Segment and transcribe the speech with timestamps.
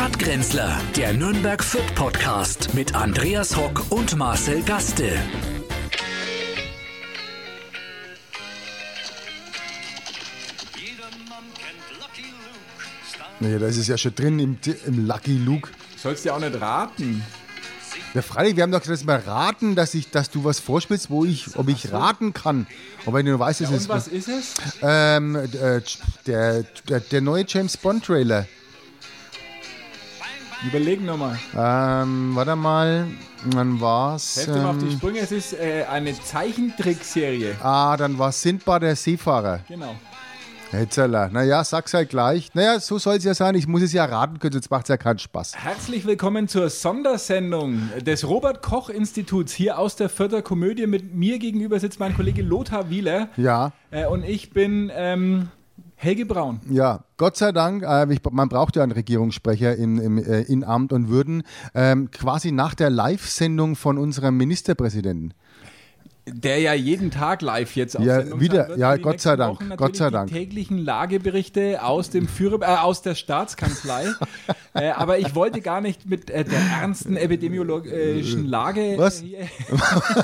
[0.00, 5.12] Stadtgrenzler, der Nürnberg Fit Podcast mit Andreas Hock und Marcel Gaste.
[13.40, 15.68] Naja, das ist ja schon drin im, im Lucky Luke.
[15.96, 17.22] Sollst du ja auch nicht raten.
[18.14, 21.10] Ja, freilich, wir haben doch gesagt, dass wir raten, dass, ich, dass du was vorspielst,
[21.10, 22.66] wo ich, ob ich raten kann.
[23.04, 23.82] Aber du weißt, es Ja, ist.
[23.82, 24.54] und was ist es?
[24.80, 25.82] Ähm, äh,
[26.26, 28.46] der, der, der neue James Bond Trailer.
[30.66, 31.38] Überlegen nochmal.
[31.56, 33.06] Ähm, warte mal,
[33.46, 34.36] wann war's?
[34.36, 35.18] Helft mal auf die Ähm, Sprünge.
[35.20, 37.56] Es ist äh, eine Zeichentrickserie.
[37.62, 39.60] ah, dann war Sindbad der Seefahrer.
[39.68, 39.94] Genau.
[40.70, 41.30] Hetzeler.
[41.32, 42.50] Naja, sag's halt gleich.
[42.54, 43.54] Naja, so soll's ja sein.
[43.56, 45.56] Ich muss es ja raten können, sonst macht's ja keinen Spaß.
[45.56, 50.86] Herzlich willkommen zur Sondersendung des Robert-Koch-Instituts hier aus der Vierter Komödie.
[50.86, 55.48] Mit mir gegenüber sitzt mein Kollege Lothar Wieler Ja, äh, und ich bin ähm,
[56.02, 56.60] Helge Braun.
[56.70, 57.04] ja.
[57.18, 60.92] Gott sei Dank, äh, ich, man braucht ja einen Regierungssprecher in, im, äh, in Amt
[60.94, 61.42] und Würden.
[61.74, 65.34] Ähm, quasi nach der Live-Sendung von unserem Ministerpräsidenten.
[66.26, 68.68] Der ja jeden Tag live jetzt auf Ja, Sendung wieder.
[68.68, 68.78] wird.
[68.78, 69.76] Ja, Gott sei Dank.
[69.76, 70.28] Gott sei Dank.
[70.28, 74.06] Die täglichen Lageberichte aus dem Führer, äh, aus der Staatskanzlei.
[74.74, 78.94] äh, aber ich wollte gar nicht mit äh, der ernsten epidemiologischen Lage.
[78.96, 79.22] Was?
[79.22, 79.46] Äh,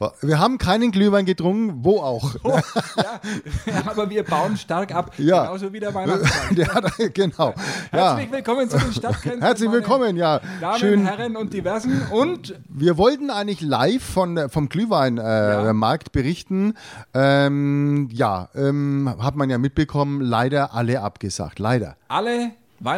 [0.22, 2.34] Wir haben keinen Glühwein getrunken, wo auch.
[2.44, 3.12] ja,
[3.86, 5.12] aber wir bauen stark ab.
[5.18, 5.44] Ja.
[5.44, 6.74] Genauso wie der Weihnachtsmann.
[6.74, 7.54] Hat, genau.
[7.92, 8.16] Ja.
[8.16, 9.42] Herzlich willkommen zu den Stadtgrenzen.
[9.42, 10.40] Herzlich willkommen, ja.
[10.60, 11.06] Damen, Schön.
[11.06, 12.02] Herren und Diversen.
[12.10, 16.74] Und Wir wollten eigentlich live von, der- vom Glühweinmarkt äh, berichten.
[17.14, 21.58] Ähm, ja, ähm, hat man ja mitbekommen, leider alle abgesagt.
[21.58, 21.96] Leider.
[22.08, 22.52] alle.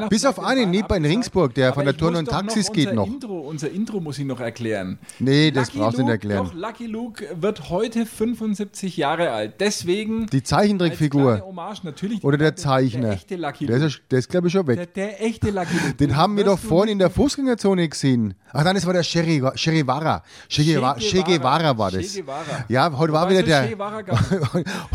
[0.08, 3.06] Bis auf einen, nee, bei Ringsburg, der von der Turn- und Taxis geht noch.
[3.06, 4.98] Intro, unser Intro muss ich noch erklären.
[5.18, 6.46] Nee, das Lucky brauchst du nicht erklären.
[6.46, 9.60] Doch, Lucky Luke wird heute 75 Jahre alt.
[9.60, 11.42] Deswegen Die Zeichentrickfigur.
[11.44, 11.82] Hommage
[12.22, 13.00] Oder der Zeichner.
[13.02, 13.84] Der echte Lucky Luke.
[13.84, 14.76] ist, der ist glaube ich, schon weg.
[14.76, 15.94] Der, der echte Lucky Luke.
[15.94, 18.34] Den haben wir doch vorhin in der Fußgängerzone gesehen.
[18.52, 19.02] Ach nein, das war der
[19.84, 20.22] Guevara.
[20.48, 22.20] Che Guevara, che Guevara, war das.
[22.68, 23.64] Ja, heute war wieder der.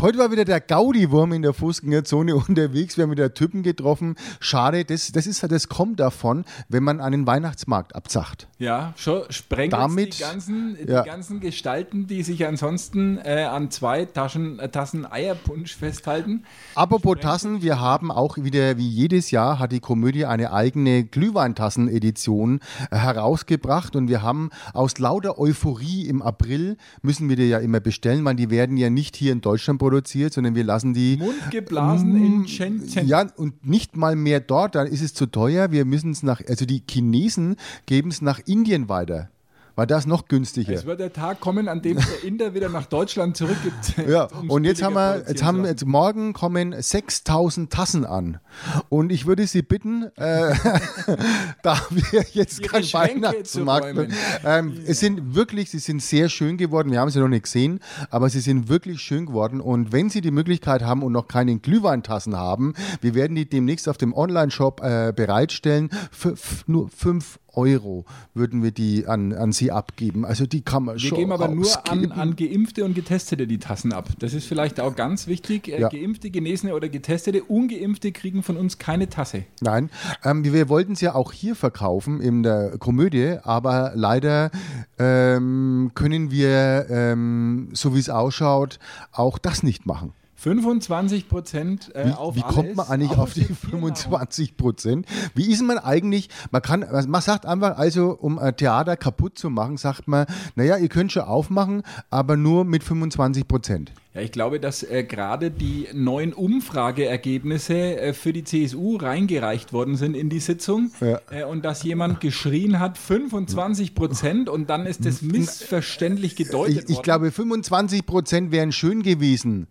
[0.00, 2.96] Heute war wieder der Gaudi-Wurm in der Fußgängerzone unterwegs.
[2.96, 4.16] Wir haben wieder Typen getroffen.
[4.40, 8.48] Schade, das, das, ist, das kommt davon, wenn man einen Weihnachtsmarkt abzacht.
[8.58, 11.02] Ja, schon sprengt Damit- die, ganzen, ja.
[11.02, 16.44] die ganzen Gestalten, die sich ansonsten äh, an zwei Taschen, äh, Tassen Eierpunsch festhalten.
[16.74, 22.60] Apropos Tassen, wir haben auch wieder, wie jedes Jahr, hat die Komödie eine eigene Glühweintassen-Edition
[22.90, 27.80] äh, herausgebracht und wir haben aus lauter Euphorie im April, müssen wir die ja immer
[27.80, 32.16] bestellen, weil die werden ja nicht hier in Deutschland produziert, sondern wir lassen die Mundgeblasen
[32.16, 33.06] in Shenzhen.
[33.06, 35.70] Ja, und nicht mal mehr dort, dann ist es zu teuer.
[35.70, 39.30] Wir müssen es nach, also die Chinesen geben es nach Indien weiter,
[39.80, 40.74] weil das noch günstiger.
[40.74, 43.94] Es wird der Tag kommen, an dem der Inder wieder nach Deutschland zurückgibt.
[44.10, 48.40] Ja, und jetzt haben wir, jetzt haben jetzt morgen kommen 6000 Tassen an.
[48.88, 50.54] Und ich würde Sie bitten, äh,
[51.62, 54.12] da wir jetzt kein Weihnachtsmarkt, räumen.
[54.44, 56.90] ähm, es sind wirklich, sie sind sehr schön geworden.
[56.90, 57.80] Wir haben sie noch nicht gesehen,
[58.10, 59.62] aber sie sind wirklich schön geworden.
[59.62, 63.88] Und wenn Sie die Möglichkeit haben und noch keine Glühweintassen haben, wir werden die demnächst
[63.88, 65.88] auf dem Online-Shop äh, bereitstellen.
[66.10, 66.34] Für
[66.66, 70.24] nur 5 Euro würden wir die an, an Sie abgeben.
[70.24, 72.12] Also die kann man Wir schon geben aber nur an, ausgeben.
[72.12, 74.08] an Geimpfte und Getestete die Tassen ab.
[74.18, 75.68] Das ist vielleicht auch ganz wichtig.
[75.68, 75.88] Äh, Ja.
[75.88, 79.44] Geimpfte, Genesene oder Getestete, Ungeimpfte kriegen von uns keine Tasse.
[79.60, 79.90] Nein,
[80.24, 84.50] ähm, wir wollten es ja auch hier verkaufen in der Komödie, aber leider
[84.98, 88.78] ähm, können wir, ähm, so wie es ausschaut,
[89.12, 90.12] auch das nicht machen.
[90.40, 93.94] 25 Prozent äh, Wie, auf wie kommt man eigentlich auf die außer Biernahrung.
[93.94, 95.06] 25 Prozent?
[95.34, 99.50] Wie ist man eigentlich, man kann, man sagt einfach, also um ein Theater kaputt zu
[99.50, 100.24] machen, sagt man,
[100.54, 103.92] naja, ihr könnt schon aufmachen, aber nur mit 25 Prozent.
[104.14, 109.96] Ja, ich glaube, dass äh, gerade die neuen Umfrageergebnisse äh, für die CSU reingereicht worden
[109.96, 111.20] sind in die Sitzung Ja.
[111.30, 116.82] äh, und dass jemand geschrien hat, 25 Prozent und dann ist das missverständlich gedeutet Ich,
[116.84, 117.02] ich worden.
[117.04, 119.66] glaube, 25 Prozent wären schön gewesen.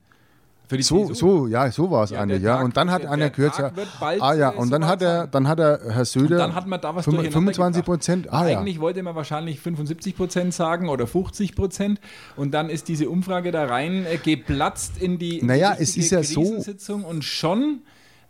[0.69, 2.61] Für die So, so, ja, so war es Ja, eigentlich, ja.
[2.61, 5.47] Und dann hat der- einer wird bald, Ah ja, äh, und dann hat er, dann
[5.47, 6.37] hat er Herr Söder.
[6.37, 7.85] dann hat man da was fünf- durcheinander 25 gebracht.
[7.99, 8.31] Prozent.
[8.31, 8.59] Ah ja.
[8.59, 11.99] Eigentlich wollte man wahrscheinlich 75 Prozent sagen oder 50 Prozent
[12.35, 15.97] und dann ist diese Umfrage da rein äh, geplatzt in die, in Naja, die es
[15.97, 16.63] ist ja so-
[17.03, 17.79] und schon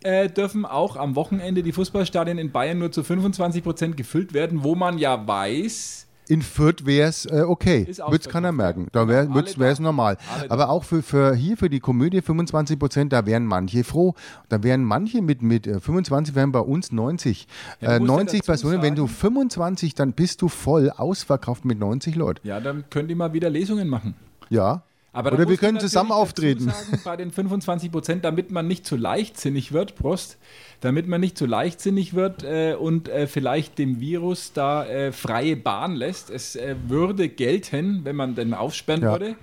[0.02, 4.64] äh, dürfen auch am Wochenende die Fußballstadien in Bayern nur zu 25 Prozent gefüllt werden,
[4.64, 7.86] wo man ja weiß, In Fürth wäre es äh, okay.
[7.88, 8.86] Würde es keiner merken.
[8.92, 9.28] Da wäre
[9.70, 10.16] es normal.
[10.48, 14.14] Aber auch für, für hier für die Komödie 25 Prozent, da wären manche froh.
[14.48, 17.48] Da wären manche mit, mit äh, 25, wären bei uns 90.
[17.80, 20.48] Ja, äh, du musst ja 90 dazu Personen, wenn du sagen- 25, dann bist du
[20.48, 22.46] voll ausverkauft mit 90 Leuten.
[22.46, 24.14] ja, dann könnt ihr mal wieder Lesungen machen.
[24.50, 24.84] Ja.
[25.12, 26.70] Aber Oder wir können zusammen auftreten.
[26.70, 30.38] Sagen, bei den 25 Prozent, damit man nicht zu leichtsinnig wird, Prost,
[30.80, 35.56] damit man nicht zu leichtsinnig wird äh, und äh, vielleicht dem Virus da äh, freie
[35.56, 36.30] Bahn lässt.
[36.30, 39.10] Es äh, würde gelten, wenn man den aufsperren Ja.
[39.12, 39.34] würde,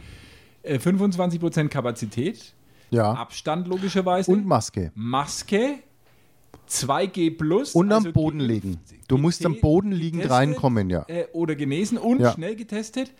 [0.63, 2.53] äh, 25 Prozent Kapazität,
[2.89, 3.11] Ja.
[3.11, 4.91] Abstand logischerweise, Und Maske.
[4.95, 5.79] Maske,
[6.69, 7.73] 2G plus.
[7.75, 8.79] Und am also Boden geimpft, liegen.
[9.09, 11.03] Du musst am Boden liegend reinkommen, ja.
[11.07, 12.31] Äh, oder genesen und Ja.
[12.33, 13.11] schnell getestet.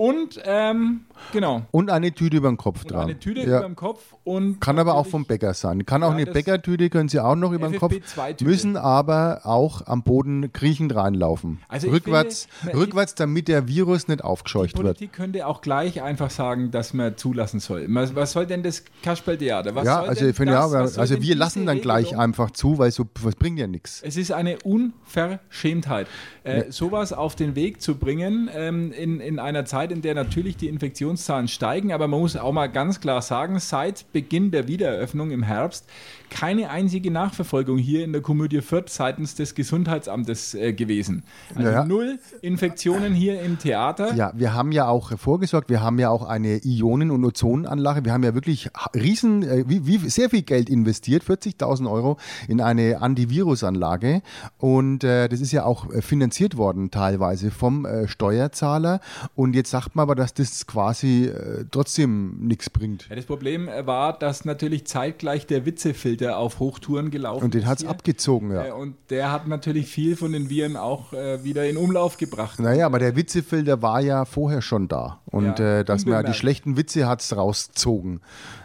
[0.00, 1.60] Und, ähm, genau.
[1.72, 3.02] Und eine Tüte über den Kopf Und dran.
[3.02, 3.58] eine Tüte ja.
[3.58, 4.58] über dem Kopf und.
[4.58, 5.84] Kann aber auch vom Bäcker sein.
[5.84, 7.92] Kann auch Ja, eine Bäckertüte, können Sie auch noch über den Kopf.
[7.92, 8.44] FFP2-Tüte.
[8.46, 11.58] Müssen aber auch am Boden kriechend reinlaufen.
[11.68, 14.86] Also rückwärts, finde, die- rückwärts, damit der Virus nicht Die aufgescheucht wird.
[14.86, 17.84] Politik könnte auch gleich einfach sagen, dass man zulassen soll.
[17.90, 19.74] Was, soll denn das Kasperltheater?
[19.74, 22.24] Was Ja, also ja, das- soll also wir lassen dann gleich Regelung?
[22.24, 24.00] einfach zu, weil so was bringt ja nichts.
[24.02, 26.06] Es ist eine Unverschämtheit,
[26.44, 30.56] äh, sowas auf den Weg zu bringen ähm, in, in einer Zeit, in der natürlich
[30.56, 31.92] die Infektionszahlen steigen.
[31.92, 35.86] Aber man muss auch mal ganz klar sagen, seit Beginn der Wiedereröffnung im Herbst
[36.30, 41.24] keine einzige Nachverfolgung hier in der Komödie Fürth seitens des Gesundheitsamtes äh, gewesen.
[41.54, 44.14] Also Ja, null Infektionen hier im Theater.
[44.14, 48.04] Ja, wir haben ja auch vorgesorgt, wir haben ja auch eine Ionen- und Ozonanlage.
[48.04, 52.16] Wir haben ja wirklich riesen, äh, wie, wie sehr viel Geld investiert, 40.000 Euro
[52.48, 54.22] in eine Antivirusanlage.
[54.58, 59.00] Und äh, das ist ja auch äh, finanziert worden teilweise vom äh, Steuerzahler.
[59.34, 63.08] Und jetzt sagt man aber, dass das quasi äh, trotzdem nichts bringt.
[63.08, 67.62] Ja, das Problem äh, war, dass natürlich zeitgleich der Witzefilter auf Hochtouren gelaufen Und den
[67.62, 68.74] ist hat es abgezogen, Äh, ja.
[68.74, 72.58] Und der hat natürlich viel von den Viren auch äh, wieder in Umlauf gebracht.
[72.58, 75.20] Naja, aber der Witzefilter war ja vorher schon da.
[75.26, 78.20] Und Ja, äh, dass man die schlechten Witze hat es rausgezogen.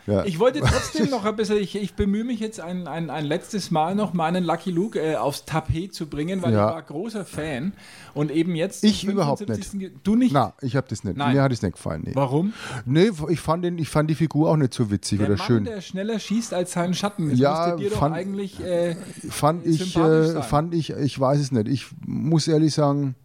[0.08, 0.24] Ja.
[0.26, 3.72] Ich wollte trotzdem noch ein bisschen, ich, ich bemühe mich jetzt ein, ein, ein letztes
[3.72, 6.68] Mal noch meinen Lucky Luke äh, aufs Tapet zu bringen, weil Ja.
[6.70, 7.74] ich war großer Fan
[8.14, 8.84] und eben jetzt.
[8.84, 9.80] Ich überhaupt 75.
[9.80, 10.32] Ge- Du nicht?
[10.34, 11.18] Na, ich habe das nicht.
[11.18, 11.34] Nein.
[11.36, 12.04] Mir hat es nicht gefallen.
[12.06, 12.12] Nee.
[12.14, 12.54] Warum?
[12.86, 15.48] Nee, ich fand, den, ich fand die Figur auch nicht so witzig Der oder Mann,
[15.48, 15.64] schön.
[15.66, 17.30] der schneller schießt als sein Schatten.
[17.32, 18.60] Das Ja, dir doch fand- eigentlich.
[18.64, 18.96] Äh,
[19.30, 21.68] fand ich, äh, fand ich, ich weiß es nicht.
[21.68, 23.16] Ich muss ehrlich sagen,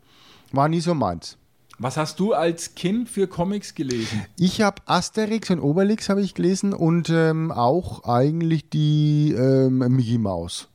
[0.53, 1.37] war nie so meins.
[1.81, 4.27] Was hast du als Kind für Comics gelesen?
[4.39, 10.19] Ich habe Asterix und Obelix habe ich gelesen und ähm, auch eigentlich die ähm, Mickey
[10.19, 10.69] Maus.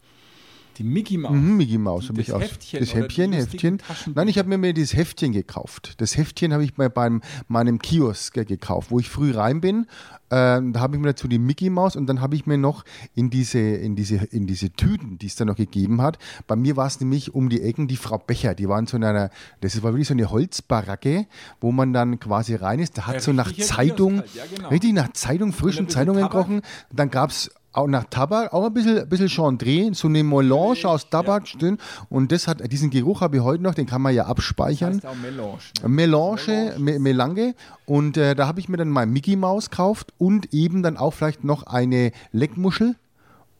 [0.77, 1.33] Die Mickey Mouse.
[1.33, 2.41] Mhm, Mickey Maus habe Das ich auch.
[2.41, 3.81] Heftchen das die Heftchen?
[4.13, 5.95] Nein, ich habe mir mir dieses Heftchen gekauft.
[5.97, 9.87] Das Heftchen habe ich bei beim, meinem Kiosk gekauft, wo ich früh rein bin.
[10.31, 12.83] Ähm, da habe ich mir dazu die Mickey Maus und dann habe ich mir noch
[13.13, 16.17] in diese, in diese, in diese Tüten, die es da noch gegeben hat.
[16.47, 18.55] Bei mir war es nämlich um die Ecken die Frau Becher.
[18.55, 19.29] Die waren so in einer,
[19.61, 21.27] das war wirklich so eine Holzbaracke,
[21.61, 22.97] wo man dann quasi rein ist.
[22.97, 24.69] Da hat Ja, so nach Zeitung, halt, ja, genau.
[24.69, 26.61] richtig nach Zeitung, frischen Zeitungen kochen.
[26.91, 30.85] Dann gab es auch nach Tabak, auch ein bisschen, ein bisschen Chandré, so eine Melange
[30.85, 31.77] aus Tabak drin.
[32.09, 34.95] Und das hat, diesen Geruch habe ich heute noch, den kann man ja abspeichern.
[34.95, 35.59] heißt auch Melange.
[35.81, 35.89] Ne?
[35.89, 37.55] Melange, Me Melange.
[37.85, 41.11] Und äh, da habe ich mir dann mal Mickey Maus gekauft und eben dann auch
[41.11, 42.95] vielleicht noch eine Leckmuschel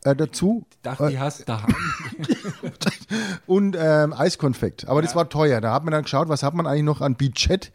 [0.06, 0.66] äh, dazu.
[0.70, 1.76] Ich dachte, die hast daheim.
[3.48, 4.88] und ähm, Eiskonfekt.
[4.88, 5.62] Aber das war teuer.
[5.62, 7.72] Da hat man dann geschaut, was hat man eigentlich noch an Budget.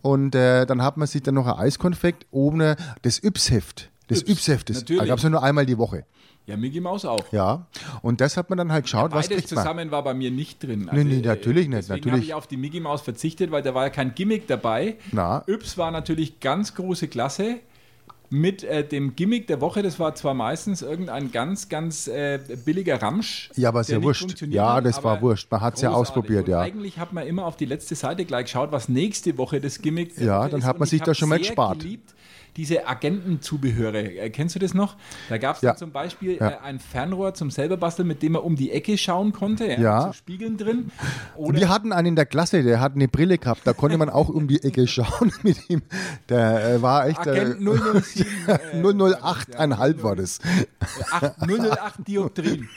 [0.00, 3.91] Und äh, dann hat man sich dann noch ein Eiskonfekt ohne das Yps-Heft.
[4.12, 5.06] Das Yps, Yps-Heft, das natürlich.
[5.06, 6.04] gab es ja nur einmal die Woche.
[6.46, 7.24] ja, Mickey Mouse auch.
[7.32, 7.66] Ja.
[8.02, 9.64] Und das hat man dann halt geschaut, was Beides kriegt man.
[9.64, 10.88] zusammen war bei mir nicht drin.
[10.92, 13.74] Nee, nee, äh, natürlich nicht, Deswegen habe ich auf die Mickey Mouse verzichtet, weil da
[13.74, 14.96] war ja kein Gimmick dabei.
[15.12, 15.44] Na.
[15.46, 17.56] Yps war natürlich ganz große Klasse.
[18.34, 23.02] Mit äh, dem Gimmick der Woche, das war zwar meistens irgendein ganz, ganz äh, billiger
[23.02, 23.50] Ramsch.
[23.56, 24.40] Ja, aber ist der ja wurscht.
[24.48, 25.50] Ja, hat, das war wurscht.
[25.50, 26.08] Man hat's ja großartig.
[26.08, 26.60] ausprobiert, Und ja.
[26.60, 30.14] Eigentlich hat man immer auf die letzte Seite gleich geschaut, was nächste Woche das Gimmick
[30.16, 30.66] der Ja, dann ist.
[30.66, 31.80] hat man sich ich da schon mal sehr gespart.
[31.80, 32.14] Geliebt,
[32.56, 33.98] diese Agentenzubehöre.
[34.18, 34.96] Äh, kennst du das noch?
[35.28, 35.74] Da gab es Ja.
[35.76, 36.48] zum Beispiel Ja.
[36.50, 39.66] äh, ein Fernrohr zum selber basteln, mit dem man um die Ecke schauen konnte.
[39.66, 39.80] Ja.
[39.80, 39.96] Ja.
[39.98, 40.90] mit So Spiegeln drin.
[41.36, 44.08] Oder Wir hatten einen in der Klasse, der hat eine Brille gehabt, da konnte man
[44.10, 45.82] auch um die Ecke schauen mit ihm.
[46.28, 48.26] Der äh, war echt äh, Agent 007.
[48.46, 50.40] äh, 008,5 war das.
[51.10, 52.68] 8, 008 Dioptrien.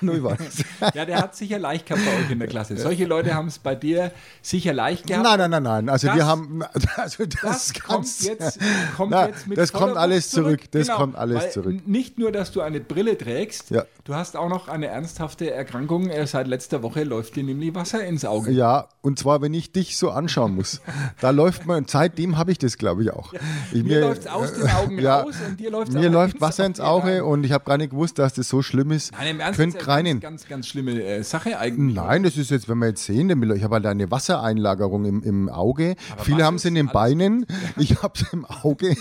[0.00, 0.94] 0 war das.
[0.94, 2.76] Ja, der hat sicher leicht gehabt bei euch in der Klasse.
[2.76, 4.12] Solche Leute haben es bei dir
[4.42, 5.24] sicher leicht gehabt.
[5.24, 5.88] Nein, nein, nein, nein.
[5.88, 6.62] Also Das- wir haben,
[6.96, 8.58] also das, Das kommt jetzt,
[8.96, 10.60] kommt Na, jetzt mit das kommt alles Wucht zurück.
[10.72, 11.86] Das Genau, kommt alles zurück.
[11.86, 13.84] Nicht nur, dass du eine Brille trägst, Ja.
[14.04, 16.08] du hast auch noch eine ernsthafte Erkrankung.
[16.10, 18.50] Äh, Seit letzter Woche läuft dir nämlich Wasser ins Auge.
[18.50, 20.80] Ja, und zwar, wenn ich dich so anschauen muss.
[21.20, 23.32] Da läuft man, seitdem habe ich das, glaube ich, auch.
[23.72, 26.80] Ich, Mir läuft's aus den Augen raus und dir läuft's Mir läuft ins Wasser ins
[26.80, 27.22] Auge rein.
[27.22, 29.12] Und ich habe gar nicht gewusst, dass das so schlimm ist.
[29.12, 31.94] Nein, im Ernst, Könnt ist ja ganz, ganz, ganz schlimme äh, Sache eigentlich.
[31.96, 35.48] Nein, das ist jetzt, wenn wir jetzt sehen, ich habe halt eine Wassereinlagerung im, im
[35.48, 35.96] Auge.
[36.22, 37.46] Viele was haben es in den Beinen.
[37.78, 38.96] Ich habe es im Auge.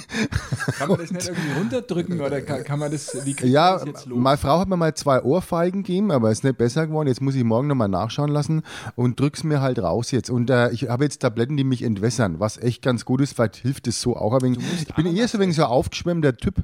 [0.77, 3.85] Kann man das nicht irgendwie runterdrücken oder kann, kann man das, wie kriegt Ja, das
[3.85, 4.19] jetzt los?
[4.19, 7.07] meine Frau hat mir mal zwei Ohrfeigen gegeben, aber ist nicht besser geworden.
[7.07, 8.63] Jetzt muss ich morgen nochmal nachschauen lassen
[8.95, 10.29] und drück's mir halt raus jetzt.
[10.29, 13.33] Und äh, ich habe jetzt Tabletten, die mich entwässern, was echt ganz gut ist.
[13.33, 14.59] Vielleicht hilft es so auch ein wenig.
[14.87, 16.55] Ich bin eher so ein wenig so aufgeschwemmter Typ.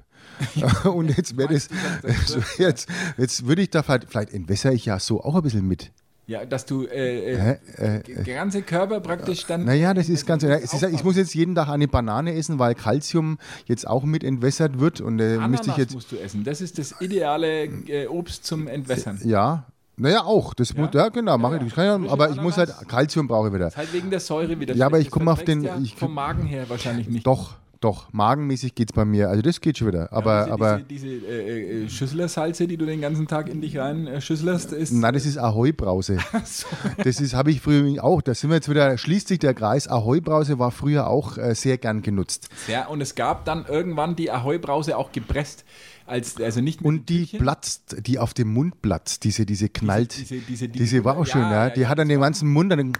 [0.85, 1.69] und jetzt wäre das,
[2.57, 5.91] jetzt, jetzt würde ich da vielleicht, vielleicht entwässere ich ja so auch ein bisschen mit.
[6.27, 9.65] Ja, dass du äh, äh, Äh, der ganze Körper praktisch dann.
[9.65, 10.43] Naja, das ist ganz.
[10.43, 14.23] Es ist, ich muss jetzt jeden Tag eine Banane essen, weil Calcium jetzt auch mit
[14.23, 15.01] entwässert wird.
[15.01, 15.93] Und äh, müsste Ananas ich jetzt.
[15.93, 16.43] musst du essen.
[16.45, 19.19] Das ist das ideale äh, Obst zum Entwässern.
[19.25, 19.65] Ja.
[19.97, 20.53] Naja, auch.
[20.53, 20.81] Das ja?
[20.81, 21.63] Muss, ja, genau, mache ich.
[21.63, 22.73] Das kann ja, aber ich muss halt.
[22.87, 23.67] Calcium brauche ich wieder.
[23.67, 24.73] Ist halt wegen der Säure wieder.
[24.73, 27.27] Ja, aber ich Das komm auf den- Ja ich- vom Magen her wahrscheinlich nicht.
[27.27, 28.11] Doch, doch.
[28.13, 29.29] Magenmäßig geht es bei mir.
[29.29, 30.11] Also das geht schon wieder.
[30.13, 33.77] Aber, diese, aber diese, diese äh, äh, Schüsselersalze, die du den ganzen Tag in dich
[33.77, 34.91] rein äh, schüsselerst, ist.
[34.93, 36.17] nein, das ist Ahoi-Brause.
[36.45, 36.67] so.
[37.03, 38.21] Das ist, habe ich früher auch.
[38.21, 39.87] Da sind wir jetzt wieder, schließt sich der Kreis.
[39.87, 42.49] Ahoi-Brause war früher auch äh, sehr gern genutzt.
[42.67, 45.65] Ja, und es gab dann irgendwann die Ahoi-Brause auch gepresst.
[46.07, 50.17] Als, also nicht mit Und die platzt, die auf dem Mund platzt, diese, diese knallt.
[50.19, 51.67] diese- diese- diese, diese- war auch schön, ja, ja.
[51.67, 52.93] ja, Die ja, hat dann den ganzen Mund, dann Ja.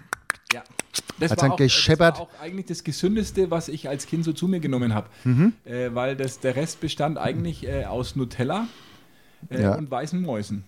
[1.18, 2.14] Das war, dann auch, gescheppert?
[2.14, 5.08] das war auch eigentlich das Gesündeste, was ich als Kind so zu mir genommen habe.
[5.24, 5.52] Mhm.
[5.64, 8.66] Äh, weil das, der Rest bestand eigentlich äh, aus Nutella
[9.50, 9.74] äh, Ja.
[9.74, 10.64] und weißen Mäusen.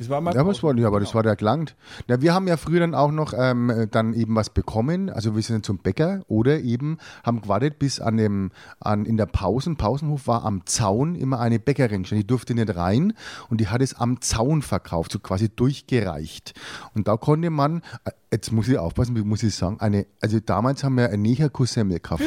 [0.00, 1.16] Das war mal Ja, aber das war, ja, aber das Genau.
[1.16, 1.68] war der Klang.
[2.08, 5.10] Na, wir haben ja früher dann auch noch ähm, dann eben was bekommen.
[5.10, 9.26] Also wir sind zum Bäcker oder eben haben gewartet, bis an dem, an, in der
[9.26, 12.04] Pausen, Pausenhof war am Zaun immer eine Bäckerin.
[12.04, 13.12] Die durfte nicht rein
[13.50, 16.54] und die hat es am Zaun verkauft, so quasi durchgereicht.
[16.94, 20.40] Und da konnte man, äh, jetzt muss ich aufpassen, wie muss ich sagen, eine, also
[20.40, 22.24] damals haben wir eine Negerkussemmel gekauft.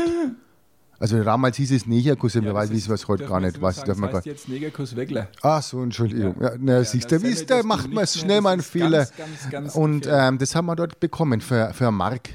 [1.04, 3.62] Also damals hieß es Negerkussemmel, Ja, das ich weiß ist- heute gar nicht.
[3.62, 5.28] Weiß, sagen, das heißt jetzt Negerkuss Weggler.
[5.42, 6.34] Ach so, Entschuldigung.
[6.40, 9.00] Ja, na, Ja, siehst du, wie da macht man schnell mal einen Fehler.
[9.00, 12.30] ganz, ganz, ganz und ähm, das haben wir dort bekommen für, für Mark.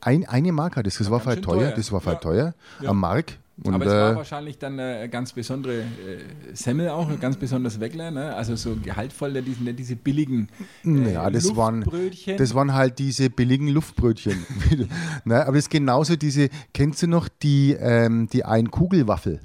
[0.00, 1.72] Ein, eine Mark hat das, das war schön teuer, teuer.
[1.76, 2.14] das war Ja.
[2.14, 2.88] teuer, Ja.
[2.88, 3.32] eine Mark.
[3.62, 5.84] Und, Aber es war äh, wahrscheinlich dann eine ganz besondere äh,
[6.54, 8.34] Semmel auch, ein ganz besonders Weggler, ne?
[8.34, 10.48] also so gehaltvoll, nicht diese, nicht diese billigen
[10.84, 12.36] äh, ja, das waren, Luftbrötchen.
[12.36, 14.44] das waren halt diese billigen Luftbrötchen.
[15.24, 19.40] ne, aber das ist genauso diese, kennst du noch die, ähm, die Ein-Kugel-Waffel?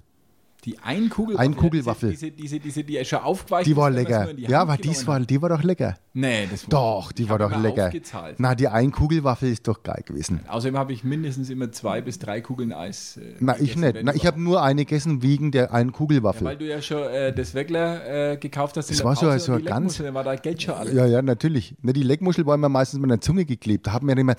[0.66, 1.46] Die Einkugelwaffel.
[1.52, 2.10] Einkugelwaffel.
[2.12, 4.34] Diese, diese, diese, die schon aufgeweicht Die ist, war lecker.
[4.34, 5.96] die Ja, aber dies war, die war doch lecker.
[6.14, 7.86] Nee, das war Doch, die ich war doch lecker.
[7.88, 8.36] Aufgezahlt.
[8.40, 10.42] Na, die Ein-Kugelwaffel ist doch geil gewesen.
[10.50, 13.16] Außerdem habe ich mindestens immer zwei bis drei Kugeln Eis.
[13.16, 13.94] Äh, Na, ich gegessen, nicht.
[13.96, 16.46] wenn Na, ich habe nur eine gegessen wegen der Ein-Kugelwaffel.
[16.46, 19.64] Weil du ja schon äh, das Weggler äh, gekauft hast Das war so- so die
[19.64, 20.92] ganz- dann war da Geld schon alle.
[20.94, 21.74] Ja, ja, natürlich.
[21.82, 23.88] Ne, die Leckmuschel war immer meistens mit der Zunge geklebt.
[23.88, 24.36] Da man ja immer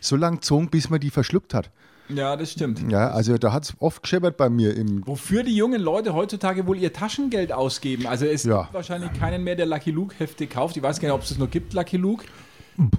[0.00, 1.70] so lange gezogen, bis man die verschluckt hat.
[2.14, 2.90] Ja, das stimmt.
[2.90, 5.06] Ja, also da hat es oft gescheppert bei mir im.
[5.06, 8.06] Wofür die jungen Leute heutzutage wohl ihr Taschengeld ausgeben.
[8.06, 8.62] Also es Ja.
[8.62, 10.76] gibt wahrscheinlich keinen mehr, der Lucky Luke Hefte kauft.
[10.76, 12.24] Ich weiß gar nicht, ob es das noch gibt, Lucky Luke.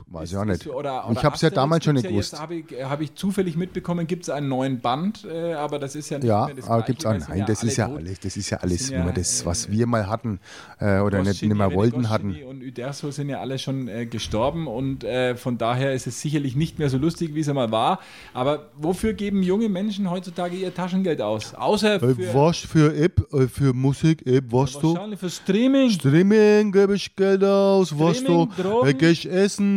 [0.07, 0.67] Weiß ich auch nicht.
[0.67, 2.39] Oder, ich habe es ja damals schon nicht ja gewusst.
[2.39, 6.09] Habe ich, habe ich zufällig mitbekommen, gibt es einen neuen Band, äh, aber das ist
[6.09, 7.17] ja nicht Ja, mehr das aber gibt's auch.
[7.17, 7.97] Nein, das ist ja tot.
[7.97, 8.19] alles.
[8.19, 10.39] Das ist ja alles, ja, wir das, was äh, wir mal hatten
[10.79, 12.35] äh, oder nicht, nicht mehr wollten hatten.
[12.47, 16.55] Und Uderso sind ja alle schon äh, gestorben und äh, von daher ist es sicherlich
[16.55, 17.99] nicht mehr so lustig, wie es einmal war.
[18.33, 21.53] Aber wofür geben junge Menschen heutzutage ihr Taschengeld aus?
[21.55, 24.93] Außer für, Äh, was für App, äh, für Musik, App, was du?
[24.93, 25.89] wahrscheinlich für Streaming.
[25.89, 28.47] Streaming gebe ich Geld aus, was du?
[28.51, 28.99] Streaming, Drogen.
[28.99, 29.70] Äh, ich essen,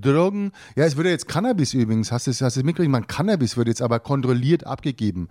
[0.00, 0.52] Drogen.
[0.76, 2.90] Ja, es würde jetzt Cannabis übrigens, hast du es hast du mitgekriegt?
[2.90, 5.28] Man, Cannabis wird jetzt aber kontrolliert abgegeben.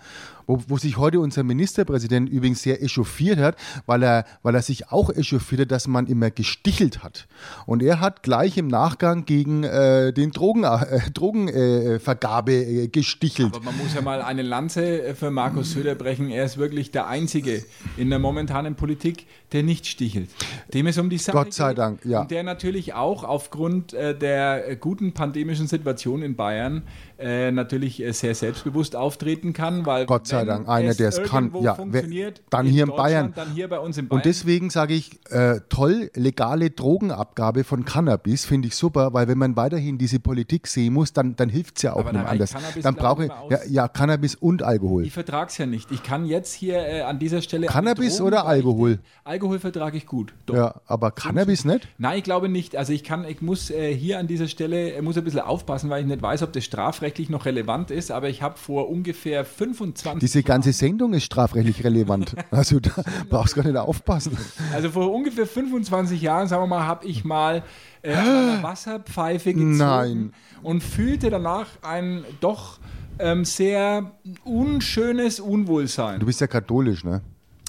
[0.48, 3.56] Wo, wo sich heute unser Ministerpräsident übrigens sehr echauffiert hat,
[3.88, 7.28] weil er, weil er sich auch echauffiert hat, dass man immer gestichelt hat.
[7.66, 13.56] Und er hat gleich im Nachgang gegen äh, den Drogen, äh, Drogenvergabe äh, gestichelt.
[13.56, 16.30] Aber man muss ja mal eine Lanze äh, für Markus Söder brechen.
[16.30, 17.64] Er ist wirklich der Einzige
[17.98, 20.30] in der momentanen Politik, der nicht stichelt.
[20.74, 22.22] Dem es um die Sache Gott sei geht Dank, ja.
[22.22, 26.84] Und der natürlich auch aufgrund äh, der äh, guten pandemischen Situation in Bayern
[27.18, 31.52] äh, natürlich äh, sehr selbstbewusst auftreten kann, weil Gott sei Dank, einer, der es kann.
[31.62, 33.34] Ja, funktioniert, dann hier in Bayern.
[33.36, 34.20] Dann hier bei uns in Bayern.
[34.20, 39.38] Und deswegen sage ich, äh, toll, legale Drogenabgabe von Cannabis finde ich super, weil wenn
[39.38, 42.54] man weiterhin diese Politik sehen muss, dann, dann hilft es ja auch nicht da anders.
[42.54, 45.06] Cannabis, Dann brauche ich, ja, ja, Cannabis und Alkohol.
[45.06, 45.92] ich vertrage es ja nicht.
[45.92, 47.68] Ich kann jetzt hier äh, an dieser Stelle.
[47.68, 49.00] Cannabis oder Alkohol?
[49.24, 50.34] Alkohol vertrage ich gut.
[50.46, 50.56] Doch.
[50.56, 51.88] Ja, aber Cannabis nicht?
[51.98, 52.76] Nein, ich glaube nicht.
[52.76, 55.90] Also ich kann, ich muss äh, hier an dieser Stelle, äh, muss ein bisschen aufpassen,
[55.90, 59.46] weil ich nicht weiß, ob das strafrechtlich noch relevant ist, aber ich habe vor ungefähr
[59.46, 62.36] 25 Diese ganze Sendung ist strafrechtlich relevant.
[62.52, 62.92] Also da
[63.30, 64.38] brauchst du gar nicht aufpassen.
[64.74, 67.64] Also vor ungefähr 25 Jahren, sagen wir mal, habe ich mal
[68.02, 70.34] äh, an einer Wasserpfeife gezogen Nein.
[70.64, 72.80] und fühlte danach ein doch
[73.20, 74.12] ähm, sehr
[74.44, 76.20] unschönes Unwohlsein.
[76.20, 77.22] Du bist ja katholisch, ne?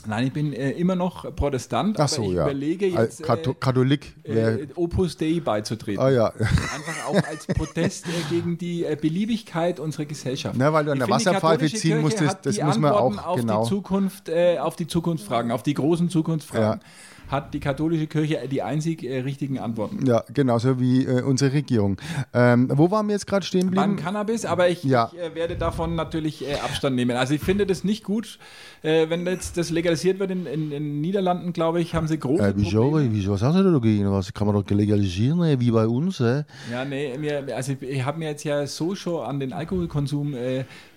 [0.09, 2.45] Nein, ich bin äh, immer noch Protestant, Ach so, aber ich ja.
[2.45, 3.25] überlege jetzt äh,
[3.61, 4.15] Katholik.
[4.25, 6.01] wär- äh, Opus Dei beizutreten.
[6.03, 6.27] ah ja.
[6.29, 10.57] Einfach auch als Protest äh, gegen die äh, Beliebigkeit unserer Gesellschaft.
[10.59, 13.63] Na, weil du an der Wasserpfeife ziehen musstest, das muss man Antworten auch auf genau.
[13.63, 16.81] Die Zukunft, auf die Zukunftsfragen, auf die großen Zukunftsfragen.
[17.29, 20.07] Hat die katholische Kirche die einzig äh, richtigen Antworten.
[20.07, 21.97] Ja, genauso wie äh, unsere Regierung.
[22.33, 23.97] Ähm, wo waren wir jetzt gerade stehen geblieben?
[23.97, 25.11] Cannabis, aber ich, Ja.
[25.13, 27.17] ich äh, werde davon natürlich äh, Abstand nehmen.
[27.17, 28.39] Also ich finde das nicht gut,
[28.83, 32.19] äh, wenn jetzt das legalisiert wird in, in, in den Niederlanden, glaube ich, haben sie
[32.19, 33.09] große Äh, wieso, Probleme.
[33.13, 34.11] wieso sagst du dagegen?
[34.13, 36.21] Was kann man doch legalisieren, äh, wie bei uns?
[36.21, 36.45] Äh?
[36.71, 40.35] Ja, nee, mir, also ich, ich habe mir jetzt ja so schon an den Alkoholkonsum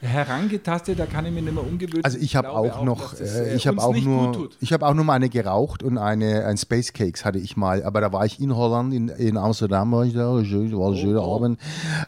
[0.02, 2.04] herangetastet, da kann ich mir nicht mehr umgewöhnen.
[2.04, 5.14] Also ich habe glaube auch noch, ich habe auch nur, ich habe auch nur mal
[5.14, 8.56] eine geraucht und eine ein Space Cakes hatte ich mal, aber da war ich in
[8.56, 11.36] Holland, in, in Amsterdam war ich da, war ein schöner oh.
[11.36, 11.60] Abend.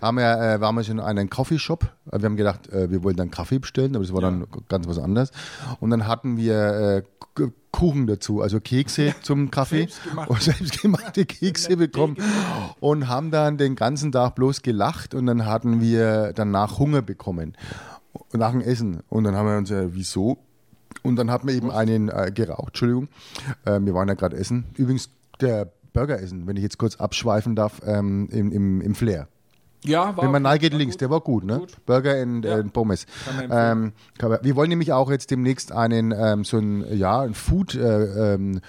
[0.01, 1.91] Haben wir, äh, waren wir schon in einem Coffeeshop.
[2.05, 4.99] Wir haben gedacht, äh, wir wollten dann Kaffee bestellen, aber das war dann ganz was
[4.99, 5.31] anderes.
[5.79, 7.03] Und dann hatten wir
[7.37, 10.31] äh, Kuchen dazu, also Kekse zum Kaffee Selbstgemachte.
[10.31, 12.17] und selbstgemachte Kekse bekommen
[12.79, 17.55] und haben dann den ganzen Tag bloß gelacht und dann hatten wir danach Hunger bekommen
[18.33, 20.39] nach dem Essen und dann haben wir uns äh, wieso
[21.03, 23.07] und dann hat man eben einen äh, geraucht, Entschuldigung,
[23.65, 24.65] äh, wir waren ja gerade essen.
[24.75, 29.27] Übrigens der Burger essen, wenn ich jetzt kurz abschweifen darf, ähm, im, im, im Flair.
[29.83, 30.79] Ja, war Wenn man reingeht gut.
[30.79, 31.57] links, der war gut, ne?
[31.59, 31.85] Gut.
[31.87, 32.59] Burger und Ja.
[32.59, 33.05] äh, Pommes.
[33.49, 33.93] Ähm,
[34.43, 38.61] wir wollen nämlich auch jetzt demnächst einen, ähm, so ein, ja, ein Food, äh, ähm,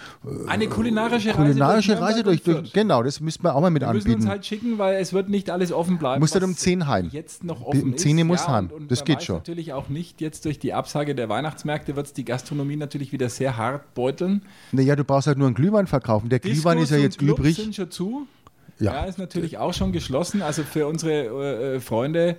[0.47, 3.83] Eine kulinarische Reise kulinarische Nürnberg Reise durch, durch, genau, das müssten wir auch mal mit
[3.83, 4.23] Wir müssen anbieten.
[4.23, 6.21] uns halt schicken, weil es wird nicht alles offen bleiben.
[6.21, 7.09] Muss dann um 10 heim.
[7.13, 8.25] Jetzt noch Um offen 10 ist.
[8.25, 8.67] muss ja, heim.
[8.73, 9.37] Und, und Das geht schon.
[9.37, 13.29] natürlich auch nicht, jetzt durch die Absage der Weihnachtsmärkte wird es die Gastronomie natürlich wieder
[13.29, 14.43] sehr hart beuteln.
[14.73, 16.29] Naja, du brauchst halt nur einen Glühwein verkaufen.
[16.31, 17.57] Der Glühwein Diskos ist ja jetzt Clubs übrig.
[17.57, 18.27] sind schon zu.
[18.83, 18.93] Ja.
[18.95, 19.05] Ja.
[19.05, 20.43] ist natürlich auch schon geschlossen.
[20.43, 22.37] Also für unsere äh, äh, Freunde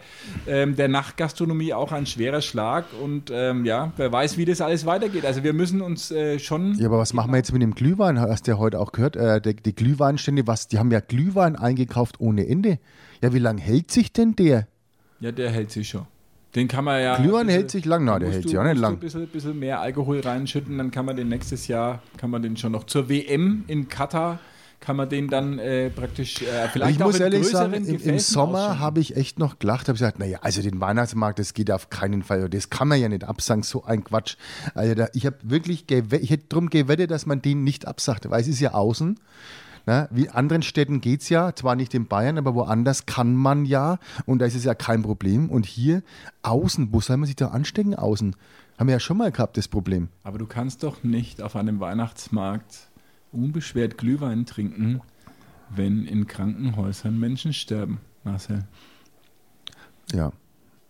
[0.47, 2.85] ähm, der Nachtgastronomie auch ein schwerer Schlag.
[3.01, 5.25] Und ähm, ja, wer weiß, wie das alles weitergeht.
[5.25, 6.75] Also wir müssen uns äh, schon.
[6.79, 8.19] Ja, aber was machen wir jetzt mit dem Glühwein?
[8.19, 9.15] Hast du ja heute auch gehört?
[9.15, 12.79] Äh, der, die Glühweinstände, was, die haben ja Glühwein eingekauft ohne Ende.
[13.21, 14.67] Ja, wie lange hält sich denn der?
[15.19, 16.05] Ja, der hält sich schon.
[16.55, 17.15] Den kann man ja.
[17.17, 18.03] Glühwein ein hält sich lang.
[18.05, 18.93] Nein, der hält du- sich auch nicht lang.
[18.93, 22.57] Ein bisschen, bisschen mehr Alkohol reinschütten, dann kann man den nächstes Jahr, kann man den
[22.57, 24.39] schon noch zur WM in Katar,
[24.83, 28.19] kann man den dann äh, praktisch äh, vielleicht ich auch muss ehrlich sagen, im, im
[28.19, 31.89] Sommer habe ich echt noch gelacht, habe gesagt, naja, also den Weihnachtsmarkt, das geht auf
[31.89, 34.35] keinen Fall, das kann man ja nicht absagen, so ein Quatsch.
[34.75, 38.41] Also da, ich habe wirklich, ich hätte darum gewettet, dass man den nicht absagt, weil
[38.41, 39.17] es ist ja außen.
[39.85, 43.35] Na, wie in anderen Städten geht es ja, zwar nicht in Bayern, aber woanders kann
[43.35, 45.49] man ja und da ist es ja kein Problem.
[45.49, 46.03] Und hier
[46.41, 48.35] außen, wo soll man sich da anstecken außen?
[48.77, 50.09] Haben wir ja schon mal gehabt, das Problem.
[50.23, 52.89] Aber du kannst doch nicht auf einem Weihnachtsmarkt
[53.33, 55.01] unbeschwert Glühwein trinken,
[55.69, 58.63] wenn in Krankenhäusern Menschen sterben, Marcel.
[60.13, 60.31] Ja,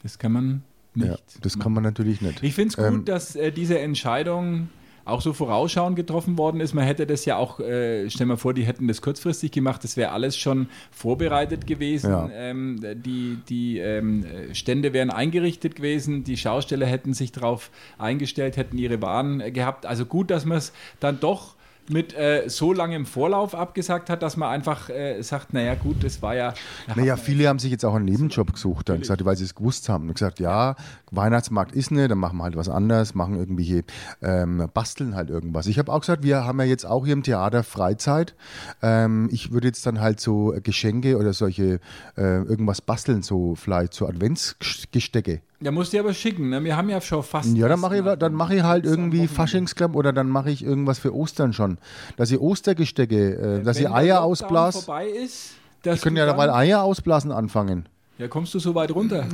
[0.01, 1.07] Das kann man nicht.
[1.07, 1.63] ja das machen.
[1.63, 2.43] kann man natürlich nicht.
[2.43, 4.69] Ich finde es gut, Ähm, dass äh, diese Entscheidung
[5.05, 6.73] auch so vorausschauend getroffen worden ist.
[6.73, 9.97] Man hätte das ja auch, äh, stell mal vor, die hätten das kurzfristig gemacht, das
[9.97, 12.09] wäre alles schon vorbereitet gewesen.
[12.09, 12.29] Ja.
[12.31, 18.77] Ähm, die die ähm, Stände wären eingerichtet gewesen, die Schausteller hätten sich darauf eingestellt, hätten
[18.77, 19.85] ihre Waren äh, gehabt.
[19.85, 21.55] Also gut, dass man es dann doch
[21.89, 26.21] mit äh, so langem Vorlauf abgesagt hat, dass man einfach äh, sagt, naja gut, das
[26.21, 26.53] war ja...
[26.95, 29.89] Naja, viele haben sich jetzt auch einen Nebenjob gesucht, dann gesagt, weil sie es gewusst
[29.89, 30.07] haben.
[30.07, 30.75] Und gesagt, ja,
[31.11, 33.83] Weihnachtsmarkt ist nicht, dann machen wir halt was anderes, machen irgendwelche,
[34.21, 35.67] ähm, basteln halt irgendwas.
[35.67, 38.35] Ich habe auch gesagt, wir haben ja jetzt auch hier im Theater Freizeit.
[38.81, 41.79] Ähm, ich würde jetzt dann halt so Geschenke oder solche
[42.17, 45.41] äh, irgendwas basteln, so vielleicht so Adventsgestecke.
[45.63, 46.61] Ja, musst du aber schicken, ne?
[46.63, 47.55] Wir haben ja schon fast...
[47.55, 49.27] Ja, dann mache ich, dann mache ich halt irgendwie.
[49.27, 51.77] Faschingsklamm oder dann mache ich irgendwas für Ostern schon.
[52.17, 54.83] Dass ich Ostergestecke, äh, dass ich Eier Lockdown ausblas.
[54.83, 55.51] vorbei ist,
[55.83, 57.87] dass Wir können du ja dabei Eier ausblasen anfangen.
[58.23, 59.25] Ja, kommst du so weit runter?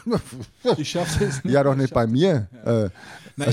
[0.78, 1.52] ich schaff's es nicht.
[1.52, 2.46] Ja, doch nicht bei mir.
[2.64, 2.88] Äh,
[3.36, 3.52] Naja.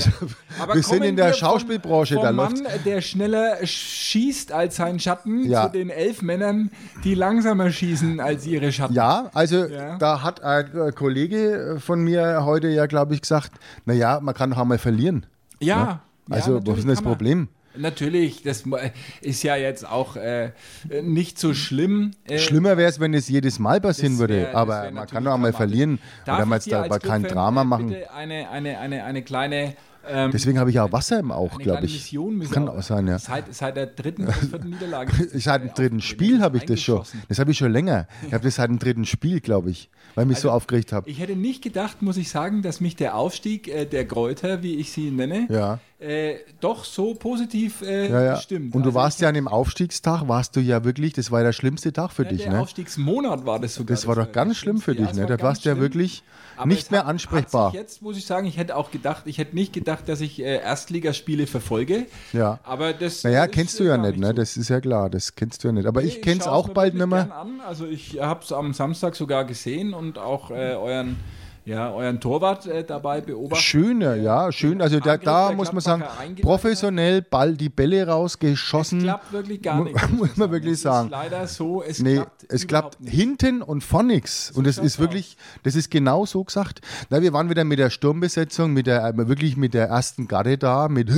[0.58, 4.76] Aber wir sind in der Schauspielbranche, vom, da vom läuft's- Mann, der schneller schießt als
[4.76, 5.66] sein Schatten, Ja.
[5.66, 6.70] zu den elf Männern,
[7.04, 8.94] die langsamer schießen als ihre Schatten.
[8.94, 9.98] Ja, also Ja.
[9.98, 13.52] da hat ein äh, Kollege von mir heute ja, glaube ich, gesagt,
[13.84, 15.26] naja, man kann doch einmal verlieren.
[15.60, 15.76] ja.
[15.76, 17.48] ja Also, was ist denn das kann man.
[17.76, 18.64] Natürlich, das
[19.20, 20.50] ist ja jetzt auch äh,
[21.02, 22.10] nicht so schlimm.
[22.26, 25.24] Äh, Schlimmer wäre es, wenn es jedes Mal passieren würde, wär- das aber man kann
[25.24, 25.98] doch einmal verlieren.
[26.24, 27.86] Darf Oder man jetzt dabei kein Drama äh, machen.
[27.88, 29.74] Bitte eine, eine, eine, eine kleine.
[30.08, 31.92] Ähm, Deswegen habe ich auch Wasser im Auge, eine glaube ich.
[32.12, 33.18] Mission Kann auch sein, ja.
[33.18, 35.12] Seit, seit der dritten vierten Niederlage.
[35.38, 37.02] Seit dem dritten Spiel habe ich das schon.
[37.28, 38.08] Das habe ich schon länger.
[38.26, 40.92] Ich habe das seit dem dritten Spiel, glaube ich, weil ich mich so Also, aufgeregt
[40.92, 41.08] habe.
[41.08, 44.76] Ich hätte nicht gedacht, muss ich sagen, dass mich der Aufstieg äh, der Kräuter, wie
[44.76, 45.78] ich sie nenne, Ja.
[45.98, 48.34] äh, doch so positiv äh, Ja, ja.
[48.34, 48.74] gestimmt.
[48.74, 51.52] Und du Also warst ja an dem Aufstiegstag, warst du ja wirklich, das war der
[51.52, 52.60] schlimmste Tag für dich, der ne?
[52.60, 53.94] Aufstiegsmonat war das sogar.
[53.96, 55.26] Das war doch ganz schlimm für dich, Ja, ne?
[55.26, 56.22] Da war warst du ja wirklich
[56.60, 57.72] Aber nicht mehr hat- ansprechbar.
[57.74, 60.60] Jetzt muss ich sagen, ich hätte auch gedacht, ich hätte nicht gedacht, dass ich äh,
[60.60, 62.06] Erstligaspiele verfolge.
[62.32, 62.58] Ja.
[62.64, 64.26] Aber das Naja, ist, kennst äh, du ja gar nicht, ne?
[64.28, 64.32] so.
[64.34, 65.86] Das ist ja klar, das kennst du ja nicht.
[65.86, 67.34] Aber ich Nee, kenn's schau's auch bald nicht mehr.
[67.36, 67.60] An.
[67.66, 71.16] Also ich habe es am Samstag sogar gesehen und auch äh, euren,
[71.64, 73.64] ja, euren Torwart äh, dabei beobachtet.
[73.64, 74.80] Schöner, ja, schön.
[74.80, 76.04] Also da, da muss man sagen,
[76.40, 78.98] professionell Ball, die Bälle rausgeschossen.
[78.98, 80.08] Es klappt wirklich gar nichts.
[80.10, 81.06] muss man wirklich Es sagen.
[81.08, 83.14] Ist leider so, es Nee, klappt es klappt nicht.
[83.14, 84.50] hinten und von nichts.
[84.50, 86.80] Und das ist wirklich, das ist genau so gesagt.
[87.10, 90.58] Na, wir waren wieder mit der Sturmbesetzung, mit der, äh, wirklich mit der ersten Garde
[90.58, 91.10] da, mit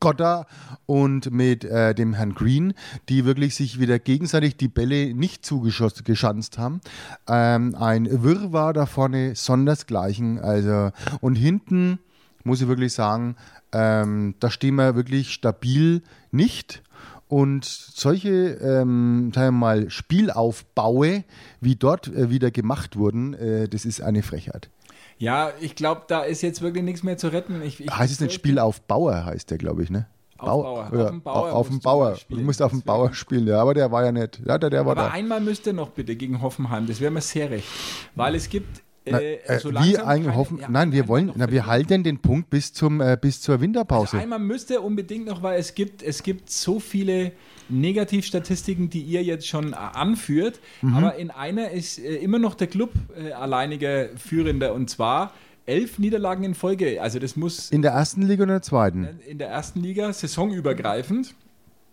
[0.00, 0.46] Gotta
[0.86, 2.74] und mit äh, dem Herrn Green,
[3.08, 6.80] die wirklich sich wieder gegenseitig die Bälle nicht zugeschanzt haben.
[7.26, 10.38] Ähm, ein Wirrwarr da vorne, sondersgleichen.
[10.38, 11.98] Also, und hinten
[12.44, 13.36] muss ich wirklich sagen,
[13.72, 16.82] ähm, da stehen wir wirklich stabil nicht.
[17.28, 21.24] Und solche, ähm, sagen wir mal, Spielaufbaue,
[21.60, 24.70] wie dort äh, wieder gemacht wurden, äh, das ist eine Frechheit.
[25.18, 27.60] Ja, ich glaube, da ist jetzt wirklich nichts mehr zu retten.
[27.62, 30.06] Ich, ich heißt es nicht Spielaufbauer, heißt der, glaube ich, ne?
[30.38, 30.90] Aufbauer.
[30.94, 32.10] Ja, Auf dem Bauer auf, auf dem du Bauer.
[32.12, 32.44] Du spielen.
[32.44, 34.40] musst auf dem Bauer spielen, ja, aber der war ja nicht.
[34.46, 35.10] Ja, der, der war Aber da.
[35.10, 37.66] einmal müsste noch bitte gegen Hoffenheim, das wäre mir sehr recht.
[38.14, 38.82] Weil es gibt.
[39.10, 42.18] Na, Äh, äh, so wie eigentlich hoffen, ja, nein, wir wollen, na, wir halten den
[42.18, 44.12] Punkt bis, zum, äh, bis zur Winterpause.
[44.14, 47.32] Also einmal müsste unbedingt noch, weil es gibt, es gibt so viele
[47.68, 50.94] Negativstatistiken, die ihr jetzt schon äh, anführt, Mhm.
[50.94, 55.32] aber in einer ist äh, immer noch der Club äh, alleiniger Führender und zwar
[55.66, 57.02] elf Niederlagen in Folge.
[57.02, 59.08] Also das muss in der ersten Liga oder in der zweiten?
[59.26, 61.34] in der ersten Liga saisonübergreifend.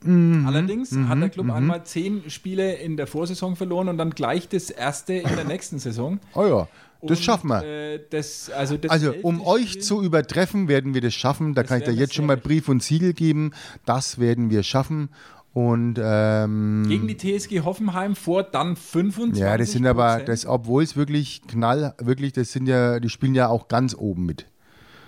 [0.03, 0.45] Mhm.
[0.47, 4.69] Allerdings hat der Club einmal zehn Spiele in der Vorsaison verloren und dann gleich das
[4.69, 6.19] erste in der nächsten Saison.
[6.35, 6.67] Oh ja,
[7.07, 7.63] das schaffen wir.
[7.63, 11.53] Äh, das, also das Also, um euch Spiel- zu übertreffen, werden wir das schaffen.
[11.53, 12.37] Da kann ich dir jetzt schon mal.
[12.37, 13.51] Brief und Siegel geben.
[13.85, 15.09] Das werden wir schaffen.
[15.53, 20.83] Und ähm, Gegen die TSG Hoffenheim vor dann 25 ja, das sind aber, das, obwohl
[20.83, 24.47] es wirklich knall, wirklich, das sind ja, die spielen ja auch ganz oben mit.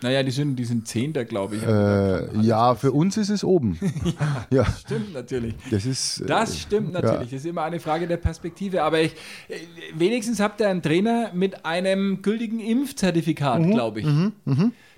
[0.01, 1.63] Naja, die sind, die sind Zehnter, glaube ich.
[1.63, 3.79] Äh, ja, für uns ist es oben.
[4.51, 4.65] ja.
[4.65, 5.55] Stimmt natürlich.
[5.71, 6.21] das ist.
[6.21, 7.31] äh, Das stimmt natürlich.
[7.31, 8.83] Das ist immer eine Frage der Perspektive.
[8.83, 9.13] Aber ich,
[9.47, 9.55] äh,
[9.95, 14.07] wenigstens habt ihr einen Trainer mit einem gültigen Impfzertifikat, Mhm, glaube ich.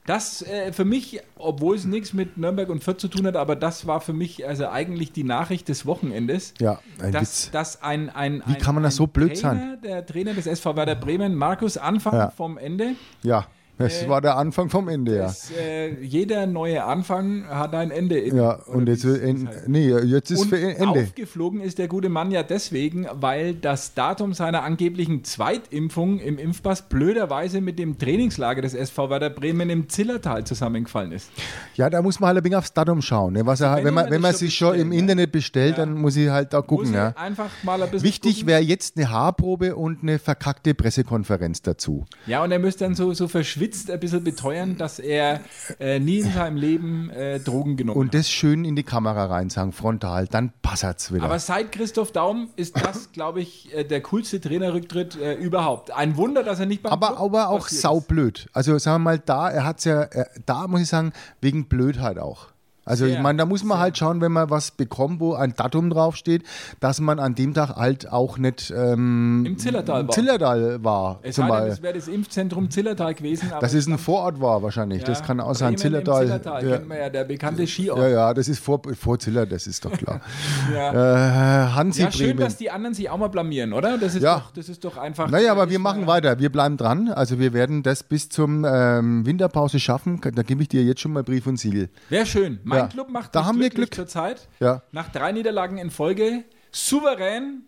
[0.06, 3.56] Das äh, für mich, obwohl es nichts mit Nürnberg und Fürth zu tun hat, aber
[3.56, 6.56] das war für mich also eigentlich die Nachricht des Wochenendes.
[6.60, 7.52] Ja, ein dass, Witz.
[7.52, 9.78] dass ein, ein, Wie ein, kann man das so blöd Trainer, sein?
[9.84, 12.30] Der Trainer des SV Werder Bremen, Markus Anfang Ja.
[12.32, 12.96] vom Ende.
[13.22, 13.46] Ja,
[13.80, 15.24] das Äh, war der Anfang vom Ende, ja.
[15.24, 18.20] Das, äh, jeder neue Anfang hat ein Ende.
[18.28, 19.68] Ja, Oder und jetzt, heißt.
[19.68, 21.02] nee, jetzt ist Und für Ende.
[21.02, 26.88] aufgeflogen ist der gute Mann ja deswegen, weil das Datum seiner angeblichen Zweitimpfung im Impfpass
[26.90, 31.30] blöderweise mit dem Trainingslager des SV Werder Bremen im Zillertal zusammengefallen ist.
[31.76, 33.34] Ja, da muss man halt ein wenig aufs Datum schauen.
[33.34, 33.46] Ne?
[33.46, 34.98] Was er, wenn wenn, man, wenn man sich schon im ne?
[34.98, 35.86] Internet bestellt, Ja.
[35.86, 36.94] dann muss ich halt da gucken.
[36.94, 37.14] Ja.
[37.16, 42.06] einfach mal ein bisschen Wichtig wäre jetzt eine Haarprobe und eine verkackte Pressekonferenz dazu.
[42.28, 43.28] Ja, und er müsste dann so, so
[43.70, 45.42] verschwitzt ein bisschen beteuern, dass er
[45.80, 48.16] äh, nie in seinem Leben äh, Drogen genommen Und hat.
[48.16, 51.24] das schön in die Kamera rein sagen, frontal, dann passert's wieder.
[51.24, 55.92] Aber seit Christoph Daum ist das, glaube ich, äh, der coolste Trainerrücktritt äh, überhaupt.
[55.92, 58.50] Ein Wunder, dass er nicht beim aber, Club aber auch saublöd.
[58.54, 62.18] Also sagen wir mal, da, er hat's ja, er, da muss ich sagen, wegen Blödheit
[62.18, 62.48] auch.
[62.90, 65.90] Also ich meine, da muss man halt schauen, wenn man was bekommt, wo ein Datum
[65.92, 66.44] draufsteht,
[66.80, 70.10] dass man an dem Tag halt auch nicht ähm, Im Zillertal war.
[70.14, 71.20] Zillertal war.
[71.22, 71.70] Es zum Beispiel.
[71.70, 73.52] das wäre das Impfzentrum Zillertal gewesen.
[73.62, 75.04] Das ist ein Vorort war wahrscheinlich.
[75.04, 75.78] das ja, kann auch sein.
[75.78, 76.24] Zillertal.
[76.26, 76.78] Zillertal ja.
[76.78, 78.00] kennt man ja, der bekannte Skiort.
[78.00, 80.22] ja, ja, das ist vor, vor Ziller, das ist doch klar.
[80.74, 81.66] Ja.
[81.66, 82.40] äh, Hansi Ja, schön, Bremen.
[82.40, 83.98] dass die anderen sich auch mal blamieren, oder?
[83.98, 84.40] Das ist, Ja.
[84.40, 85.30] doch, das ist doch einfach.
[85.30, 86.40] Naja, aber das wir machen weiter.
[86.40, 87.10] Wir bleiben dran.
[87.10, 90.22] Also wir werden das bis zum ähm, Winterpause schaffen.
[90.22, 91.90] Da gebe ich dir jetzt schon mal Brief und Siegel.
[92.10, 92.60] Wäre schön.
[92.82, 92.94] Mein Ja.
[92.94, 93.94] Club macht Da haben wir Glück.
[93.94, 94.48] zurzeit.
[94.60, 94.82] Ja.
[94.92, 97.64] Nach drei Niederlagen in Folge souverän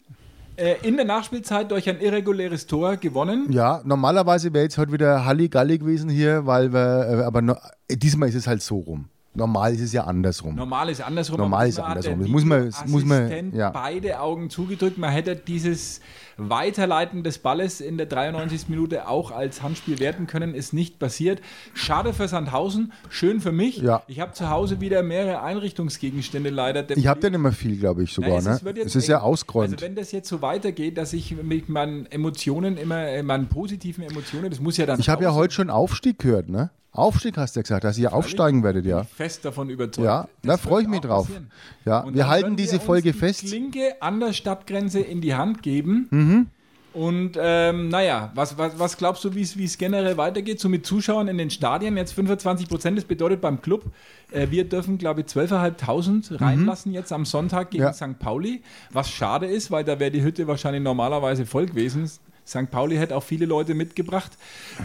[0.58, 3.52] äh, in der Nachspielzeit durch ein irreguläres Tor gewonnen.
[3.52, 7.56] Ja, normalerweise wäre jetzt heute wieder Halligalli gewesen hier, weil wir, äh, aber no,
[7.90, 9.06] diesmal ist es halt so rum.
[9.34, 10.56] Normal ist es ja andersrum.
[10.56, 11.38] Normal ist andersrum.
[11.38, 12.20] Normal ist andersrum.
[12.20, 13.70] der Das muss man- muss man- ja.
[13.70, 14.98] beide Augen zugedrückt.
[14.98, 16.02] Man hätte dieses
[16.36, 18.68] Weiterleiten des Balles in der 93.
[18.68, 20.54] Minute auch als Handspiel werten können.
[20.54, 21.40] Ist nicht passiert.
[21.74, 23.78] Schade für Sandhausen, schön für mich.
[23.78, 24.04] Ja.
[24.08, 26.90] Ich habe zu Hause wieder mehrere Einrichtungsgegenstände leider.
[26.98, 28.42] Ich habe ja nicht mehr viel, glaube ich, sogar.
[28.42, 28.52] Nein, ne?
[28.52, 29.24] es, jetzt es ist ja eng.
[29.24, 29.74] ausgeräumt.
[29.74, 34.04] Also wenn das jetzt so weitergeht, dass ich mit meinen Emotionen immer, äh, meinen positiven
[34.04, 36.70] Emotionen, das muss ja dann ich habe ja heute schon Aufstieg gehört, ne?
[36.94, 39.04] Aufstieg hast du ja gesagt, dass ihr aufsteigen werdet, ja.
[39.04, 40.06] fest davon überzeugt.
[40.06, 41.28] Ja, da freue ich mich drauf.
[41.28, 41.50] passieren.
[41.86, 43.46] Ja, Und wir halten diese uns Folge die fest.
[43.46, 46.08] Klinke an der Stadtgrenze in die Hand geben.
[46.12, 46.48] Mhm.
[46.94, 50.60] Und ähm, naja, was, was, was glaubst du, wie es generell weitergeht?
[50.60, 53.86] So mit Zuschauern in den Stadien, jetzt 25 Prozent, das bedeutet beim Club,
[54.32, 57.94] äh, wir dürfen, glaube ich, 12.500 reinlassen jetzt am Sonntag gegen Ja.
[57.94, 58.20] St.
[58.20, 58.62] Pauli.
[58.92, 62.12] Was schade ist, weil da wäre die Hütte wahrscheinlich normalerweise voll gewesen.
[62.52, 62.70] St.
[62.70, 64.32] Pauli hätte auch viele Leute mitgebracht.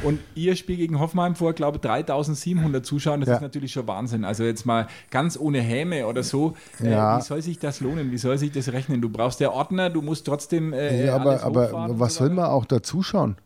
[0.02, 3.20] Und ihr Spiel gegen Hoffenheim vor, glaube ich, 3700 Zuschauern.
[3.20, 3.35] Das Ja.
[3.37, 4.24] ist natürlich schon Wahnsinn.
[4.24, 6.55] Also jetzt mal ganz ohne Häme oder so.
[6.81, 7.18] Äh, Ja.
[7.18, 8.12] wie soll sich das lohnen?
[8.12, 9.00] Wie soll sich das rechnen?
[9.00, 10.72] Du brauchst ja Ordner, du musst trotzdem.
[10.72, 13.37] Äh, Ja, aber, alles aber was so soll man auch da zuschauen?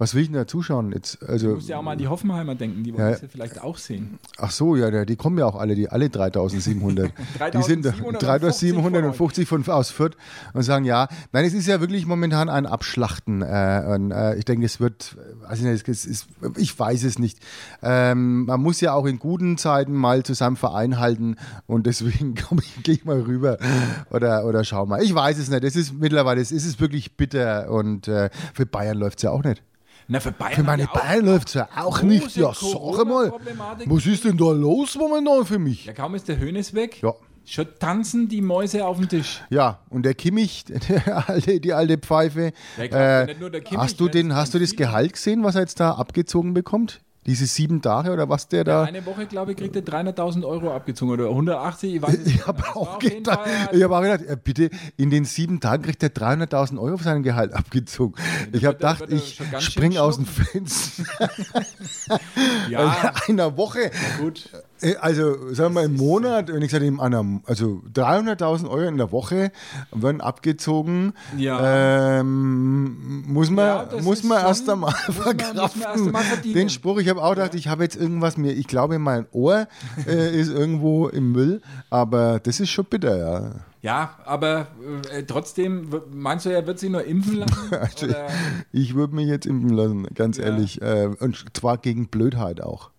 [0.00, 1.22] Was will ich denn da zuschauen jetzt?
[1.28, 3.10] Also, Du musst ja auch mal an die Hoffenheimer denken, die wollen Ja.
[3.10, 4.18] das ja vielleicht auch sehen.
[4.38, 7.12] ach so, ja, die kommen ja auch alle, die alle 3700.
[7.52, 10.16] die sind 3750 3750 von aus Fürth
[10.54, 11.06] und sagen ja.
[11.32, 13.42] Nein, es ist ja wirklich momentan ein Abschlachten.
[13.42, 17.38] Äh, und, äh, ich denke, es wird, also es ist, ich weiß es nicht.
[17.82, 21.36] Ähm, man muss ja auch in guten Zeiten mal zu seinem Verein halten
[21.66, 22.34] und deswegen
[22.84, 23.58] gehe ich mal rüber
[24.10, 25.02] oder, oder schau mal.
[25.02, 25.62] Ich weiß es nicht.
[25.62, 29.44] Es ist mittlerweile, es ist wirklich bitter und äh, für Bayern läuft es ja auch
[29.44, 29.62] nicht.
[30.12, 32.36] Na, für Bayern Für meine Bayern läuft es ja auch nicht.
[32.36, 33.32] Ja, sag mal,
[33.86, 35.84] was ist denn da los momentan für mich?
[35.84, 37.00] Ja, kaum ist der Hönes weg.
[37.00, 37.14] Ja.
[37.44, 39.40] Schon tanzen die Mäuse auf dem Tisch.
[39.50, 42.52] Ja, und der Kimmich, der alte, die alte Pfeife.
[42.76, 44.74] Äh, Kimmich, hast du, den, das hast du das.
[44.74, 47.00] Gehalt gesehen, was er jetzt da abgezogen bekommt?
[47.26, 48.84] Diese sieben Tage oder was der da.
[48.84, 52.98] Eine Woche, glaube ich, kriegt er 300.000 Euro abgezogen oder 180, ich Ich habe auch,
[52.98, 53.40] gedacht,
[53.72, 57.02] ich hab auch gedacht, äh, bitte, in den sieben Tagen kriegt er 300.000 Euro auf
[57.02, 58.14] seinem Gehalt abgezogen.
[58.52, 61.04] Ich habe gedacht, ich schon ganz schön spring aus dem Fenster.
[62.68, 63.90] Ja, In einer Woche.
[64.18, 64.48] gut.
[64.80, 68.88] Äh, Also, sagen wir mal, im Monat, wenn ich sage, in einer, also 300.000 Euro
[68.88, 69.52] in der Woche
[69.92, 71.12] werden abgezogen.
[71.36, 72.20] Ja.
[72.20, 76.12] Ähm, muss man, Ja, muss man schon- erst einmal verkraften.
[76.54, 79.66] Den Spruch, ich habe auch gedacht, ich habe jetzt irgendwas mir, ich glaube, mein Ohr
[80.06, 83.50] äh, ist irgendwo im Müll, aber das ist schon bitter, ja.
[83.82, 84.66] Ja, aber
[85.10, 87.54] äh, trotzdem, meinst du, er wird sich nur impfen lassen?
[87.70, 88.26] Also, Oder?
[88.72, 90.82] ich würde mich jetzt impfen lassen, ganz ehrlich.
[90.82, 92.90] Äh, und zwar gegen Blödheit auch.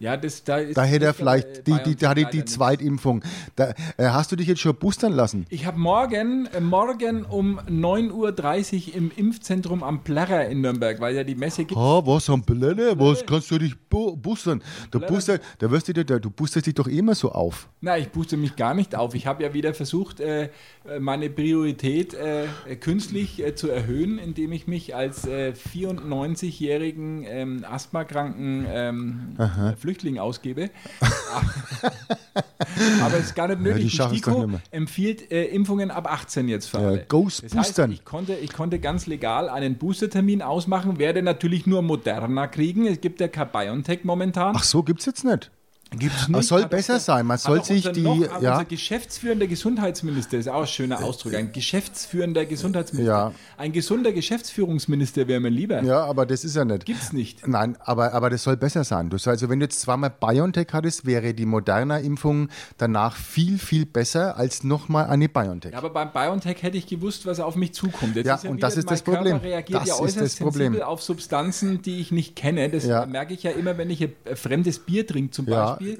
[0.00, 2.44] Ja, das, da, ist Da hätte er ist vielleicht, die, die, da hatte die.
[2.46, 3.22] Zweitimpfung.
[3.54, 5.44] Da, äh, hast du dich jetzt schon boostern lassen?
[5.50, 11.14] Ich habe morgen, äh, morgen um 9.30 Uhr im Impfzentrum am Plärrer in Nürnberg, weil
[11.14, 11.78] ja die Messe gibt.
[11.78, 12.98] Ah, was am Blätter?
[12.98, 14.62] Was kannst du dich bu boostern?
[14.90, 17.68] Du, booster, da wirst du, da, du boosterst dich doch eh immer so auf.
[17.82, 19.14] Na, ich booste mich gar nicht auf.
[19.14, 24.18] Ich habe ja wieder versucht, äh, äh, meine Priorität äh, äh, künstlich äh, zu erhöhen,
[24.18, 30.70] indem ich mich als äh, 94-jährigen ähm, asthmakranken ähm, äh, Flüchtling ausgebe.
[33.02, 33.82] Aber es ist gar nicht die nötig.
[33.82, 37.06] die es doch STIKO empfiehlt äh, Impfungen ab 18 jetzt für Ja, alle.
[37.08, 41.82] Ghost das heißt, ich konnte, ich konnte ganz legal einen Boostertermin ausmachen, werde natürlich nur
[41.82, 42.86] Moderna kriegen.
[42.86, 44.54] Es gibt ja kein BioNTech momentan.
[44.56, 45.50] Ach so, gibt's jetzt nicht.
[45.98, 47.26] Gibt's Aber soll Hat besser auch- sein.
[47.26, 48.52] Man soll sich unser die- Noch, ja.
[48.52, 51.34] Unser geschäftsführender Gesundheitsminister ist auch ein schöner Ausdruck.
[51.34, 53.12] Ein geschäftsführender Gesundheitsminister.
[53.12, 53.32] Ja.
[53.56, 55.82] Ein gesunder Geschäftsführungsminister wäre mir lieber.
[55.82, 56.84] Ja, aber das ist ja nicht.
[56.84, 57.46] Gibt's nicht.
[57.48, 59.10] Nein, aber, aber das soll besser sein.
[59.10, 62.48] Du also wenn du jetzt zweimal BioNTech hattest, wäre die Moderna-Impfung
[62.78, 65.72] danach viel, viel besser als nochmal eine BioNTech.
[65.72, 68.16] Ja, aber beim BioNTech hätte ich gewusst, was auf mich zukommt.
[68.16, 69.32] Jetzt Ja, ist und wieder, das ist das Problem.
[69.32, 70.80] Körper reagiert Das ja ist äußerst das Problem.
[70.82, 72.68] auf Substanzen, die ich nicht kenne.
[72.70, 73.06] Das Ja.
[73.06, 75.79] merke ich ja immer, wenn ich ein äh, fremdes Bier trinke zum Ja.
[75.80, 75.98] Beispiel.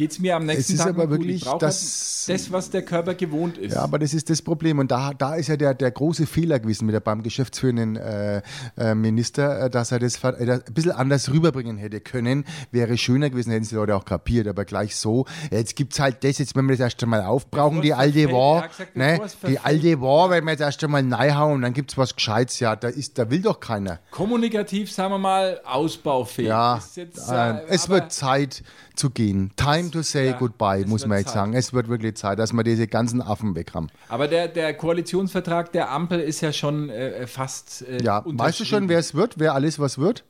[0.00, 1.18] Geht es mir am nächsten Tag aber gut.
[1.18, 3.74] wirklich ich brauche das- halt das, was der Körper gewohnt ist.
[3.74, 4.78] Ja, aber das ist das Problem.
[4.78, 8.40] Und da, da ist ja der, der große Fehler gewesen mit der, beim geschäftsführenden äh,
[8.78, 12.46] äh, Minister, äh, dass er das äh, ein bisschen anders rüberbringen hätte können.
[12.70, 14.48] Wäre schöner gewesen, hätten sie die Leute auch kapiert.
[14.48, 17.82] Aber gleich so, jetzt gibt es halt das, jetzt wenn wir das erst einmal aufbrauchen,
[17.82, 19.20] die es alte War, gesagt, ne?
[19.48, 22.58] die alte War, wenn wir jetzt erst einmal reinhauen und dann gibt es was Gescheites.
[22.58, 23.98] Ja, da, ist, da will doch keiner.
[24.12, 26.48] Kommunikativ, sagen wir mal, ausbaufähig.
[26.48, 27.30] Ja, Ist jetzt,
[27.68, 28.62] es wird Zeit
[28.96, 29.50] zu gehen.
[29.56, 31.34] Time to say ja, goodbye, muss man jetzt Zeit.
[31.34, 31.54] sagen.
[31.54, 33.88] Es wird wirklich Zeit, dass wir diese ganzen Affen weg haben.
[34.08, 37.82] Aber der, der Koalitionsvertrag der Ampel ist ja schon äh, fast.
[37.82, 40.24] Äh, Ja, weißt du schon, wer es wird, wer alles was wird?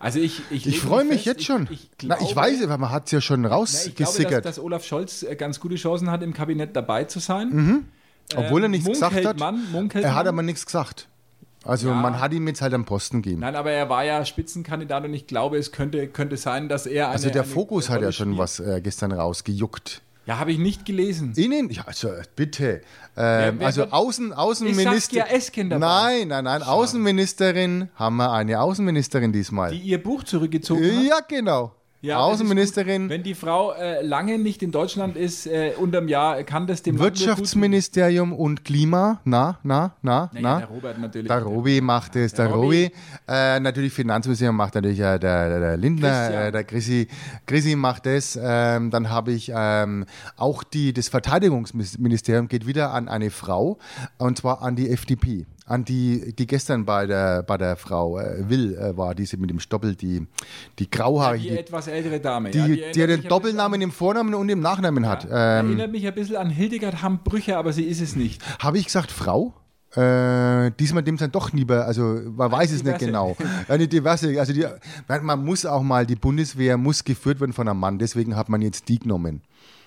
[0.00, 1.64] Also ich, ich, Ich freue mich fest, jetzt schon.
[1.70, 3.64] Ich, ich, Na, ich glaube- weiß, aber man hat es ja schon Na, ich glaube,
[3.64, 4.44] dass, rausgesickert.
[4.44, 7.48] dass Olaf Scholz äh, ganz gute Chancen hat, im Kabinett dabei zu sein.
[7.50, 7.84] Mhm.
[8.36, 9.38] Obwohl er Ähm, nichts gesagt hat.
[9.38, 11.08] Man, er hat aber nichts gesagt.
[11.64, 11.94] Also Ja.
[11.94, 13.40] man hat ihm jetzt halt am Posten gegeben.
[13.40, 17.06] Nein, aber er war ja Spitzenkandidat und ich glaube, es könnte, könnte sein, dass er.
[17.06, 18.38] Eine, also der eine Fokus hat ja schon spielt.
[18.38, 20.02] was äh, gestern rausgejuckt.
[20.26, 21.34] Ja, habe ich nicht gelesen.
[21.36, 22.80] Innen, ja, also bitte.
[23.16, 24.92] Ähm, wer also wird- Außen, Ist Außenminister.
[24.94, 25.86] Saskia Esken dabei?
[25.86, 26.62] Nein, nein, nein.
[26.62, 29.70] Außenministerin haben wir eine Außenministerin diesmal.
[29.72, 31.04] Die ihr Buch zurückgezogen hat.
[31.04, 31.72] ja, genau.
[32.04, 33.08] Ja, Außenministerin.
[33.08, 36.98] Wenn die Frau äh, lange nicht in Deutschland ist, äh, unterm Jahr, kann das dem.
[36.98, 39.20] Wirtschaftsministerium und Klima.
[39.24, 40.58] Na, na, na, Naja, na.
[40.58, 41.28] der Robert natürlich.
[41.28, 42.84] Der Robi macht es, der, Der Robi.
[42.84, 42.94] Robi.
[43.26, 46.42] Äh, natürlich Finanzministerium macht natürlich äh, der, der, der Lindner, Christian.
[46.42, 47.08] äh, der Chrissy,
[47.46, 48.38] Chrissy macht es.
[48.40, 50.04] Ähm, dann habe ich ähm,
[50.36, 53.78] auch die, das Verteidigungsministerium geht wieder an eine Frau
[54.18, 55.46] und zwar an die FDP.
[55.66, 59.48] An die, die gestern bei der, bei der Frau äh, Will äh, war, diese mit
[59.50, 60.26] dem Stoppel, die, die
[60.84, 62.50] Die grauhaarige, etwas ältere Dame.
[62.50, 65.20] die, ja, die, die ja den Doppelnamen im Vornamen und im Nachnamen hat.
[65.22, 68.42] bisschen- Ähm, Erinnert mich ein bisschen an Hildegard Hamm-Brücher, aber sie ist es nicht.
[68.58, 69.54] Habe ich gesagt Frau?
[69.96, 73.36] Äh, diesmal dem dann doch lieber, also man weiß es nicht genau.
[73.68, 74.66] Eine diverse, also die,
[75.22, 78.60] man muss auch mal, die Bundeswehr muss geführt werden von einem Mann, deswegen hat man
[78.60, 79.42] jetzt die genommen.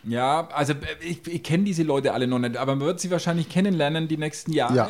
[0.08, 3.12] Ja, also äh, ich, ich kenne diese Leute alle noch nicht, aber man wird sie
[3.12, 4.76] wahrscheinlich kennenlernen die nächsten Jahre.
[4.76, 4.89] Ja.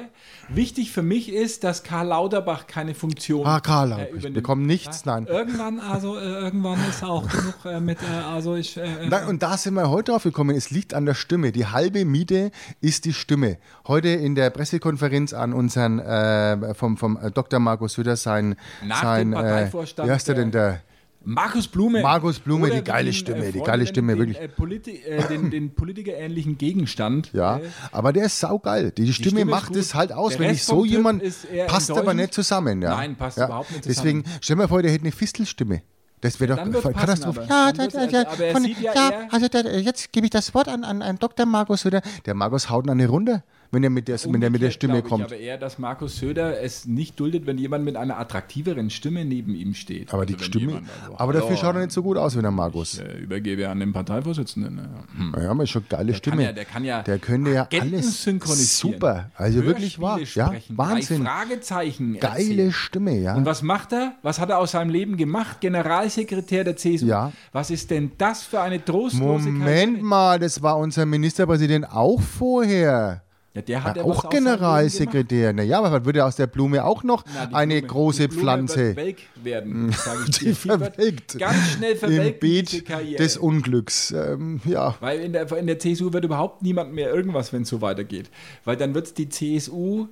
[0.50, 4.24] Wichtig für mich ist, dass Karl Lauterbach keine Funktion Ah, Karl äh, Lauterbach, übernimmt.
[4.24, 5.26] wir bekommen nichts, nein.
[5.26, 8.78] Irgendwann, also äh, irgendwann ist auch genug äh, mit, äh, also ich.
[8.78, 11.52] Äh, Nein, und da sind wir heute drauf gekommen, es liegt an der Stimme.
[11.52, 12.52] Die halbe Miete
[12.82, 13.58] ist die Stimme.
[13.88, 17.60] Heute in der Pressekonferenz an unseren, äh, vom, vom äh, Dr.
[17.60, 20.82] Markus Söder, sein, Nach sein dem Parteivorstand wie heißt er denn der?
[21.30, 22.02] Markus Blume.
[22.02, 24.40] Markus Blume, die geile ihn, Stimme, die Freunde geile Stimme, den, wirklich.
[24.40, 27.32] Äh, Politi äh, den, den politikerähnlichen Gegenstand.
[27.34, 27.62] Ja, Äh,
[27.92, 28.92] aber der ist saugeil.
[28.92, 30.32] Die, Stimme, Stimme macht es halt aus.
[30.32, 31.24] Der Wenn Rest ich so jemand
[31.68, 32.82] passt aber nicht zusammen.
[32.82, 32.96] Ja.
[32.96, 33.46] Nein, passt ja.
[33.46, 35.82] überhaupt nicht Deswegen, stell dir mal vor, der hätte eine Fistelstimme.
[36.22, 37.42] Das wäre doch wird's Katastrophe.
[37.42, 40.26] passen, Ja, da, da, ja, aber er von, sieht ja ja, also da, jetzt gebe
[40.26, 41.46] ich das Wort an, an, an Dr.
[41.46, 41.88] Markus.
[42.26, 45.08] Der Markus haut eine Runde, wenn er mit der, wenn er mit der Stimme glaube
[45.08, 45.24] ich kommt.
[45.26, 49.54] aber eher, dass Markus Söder es nicht duldet, wenn jemand mit einer attraktiveren Stimme neben
[49.56, 50.14] ihm steht.
[50.14, 52.42] aber die Also wenn Stimme, also, aber dafür schaut er nicht so gut aus wie
[52.42, 52.96] der Markus.
[52.96, 54.76] Ich äh, übergebe an den Parteivorsitzenden.
[54.76, 54.90] ne?
[55.18, 55.36] Hm.
[55.42, 56.36] Ja, aber ist schon geile Der Stimme.
[56.38, 58.94] kann ja, der kann ja Der könnte ja alles synchronisieren.
[58.94, 59.32] super.
[59.36, 60.18] Also wirklich wahr.
[60.20, 61.24] Hörspiele Ja, Wahnsinn.
[61.24, 62.20] Fragezeichen.
[62.20, 62.72] Geile erzählen.
[62.72, 63.36] Stimme, ja.
[63.36, 64.14] Und was macht er?
[64.22, 65.62] Was hat er aus seinem Leben gemacht?
[65.62, 67.06] Generalsekretär der CSU.
[67.06, 67.32] Ja.
[67.52, 73.24] Was ist denn das für eine trostlose Moment mal, das war unser Ministerpräsident auch vorher.
[73.58, 74.30] Ja, der hat Ja, auch.
[74.30, 75.54] Generalsekretär.
[75.54, 78.98] Naja, aber was würde aus der Blume auch noch Na, eine Blume- große Pflanze Wird
[78.98, 80.58] welk werden, sage ich die wird
[80.96, 84.12] verwelkt Ganz schnell im verwelkt diese Beet des Unglücks.
[84.12, 87.70] Ähm, ja, Weil in der, in der CSU wird überhaupt niemand mehr irgendwas, wenn es
[87.70, 88.30] so weitergeht.
[88.66, 90.08] Weil dann wird die CSU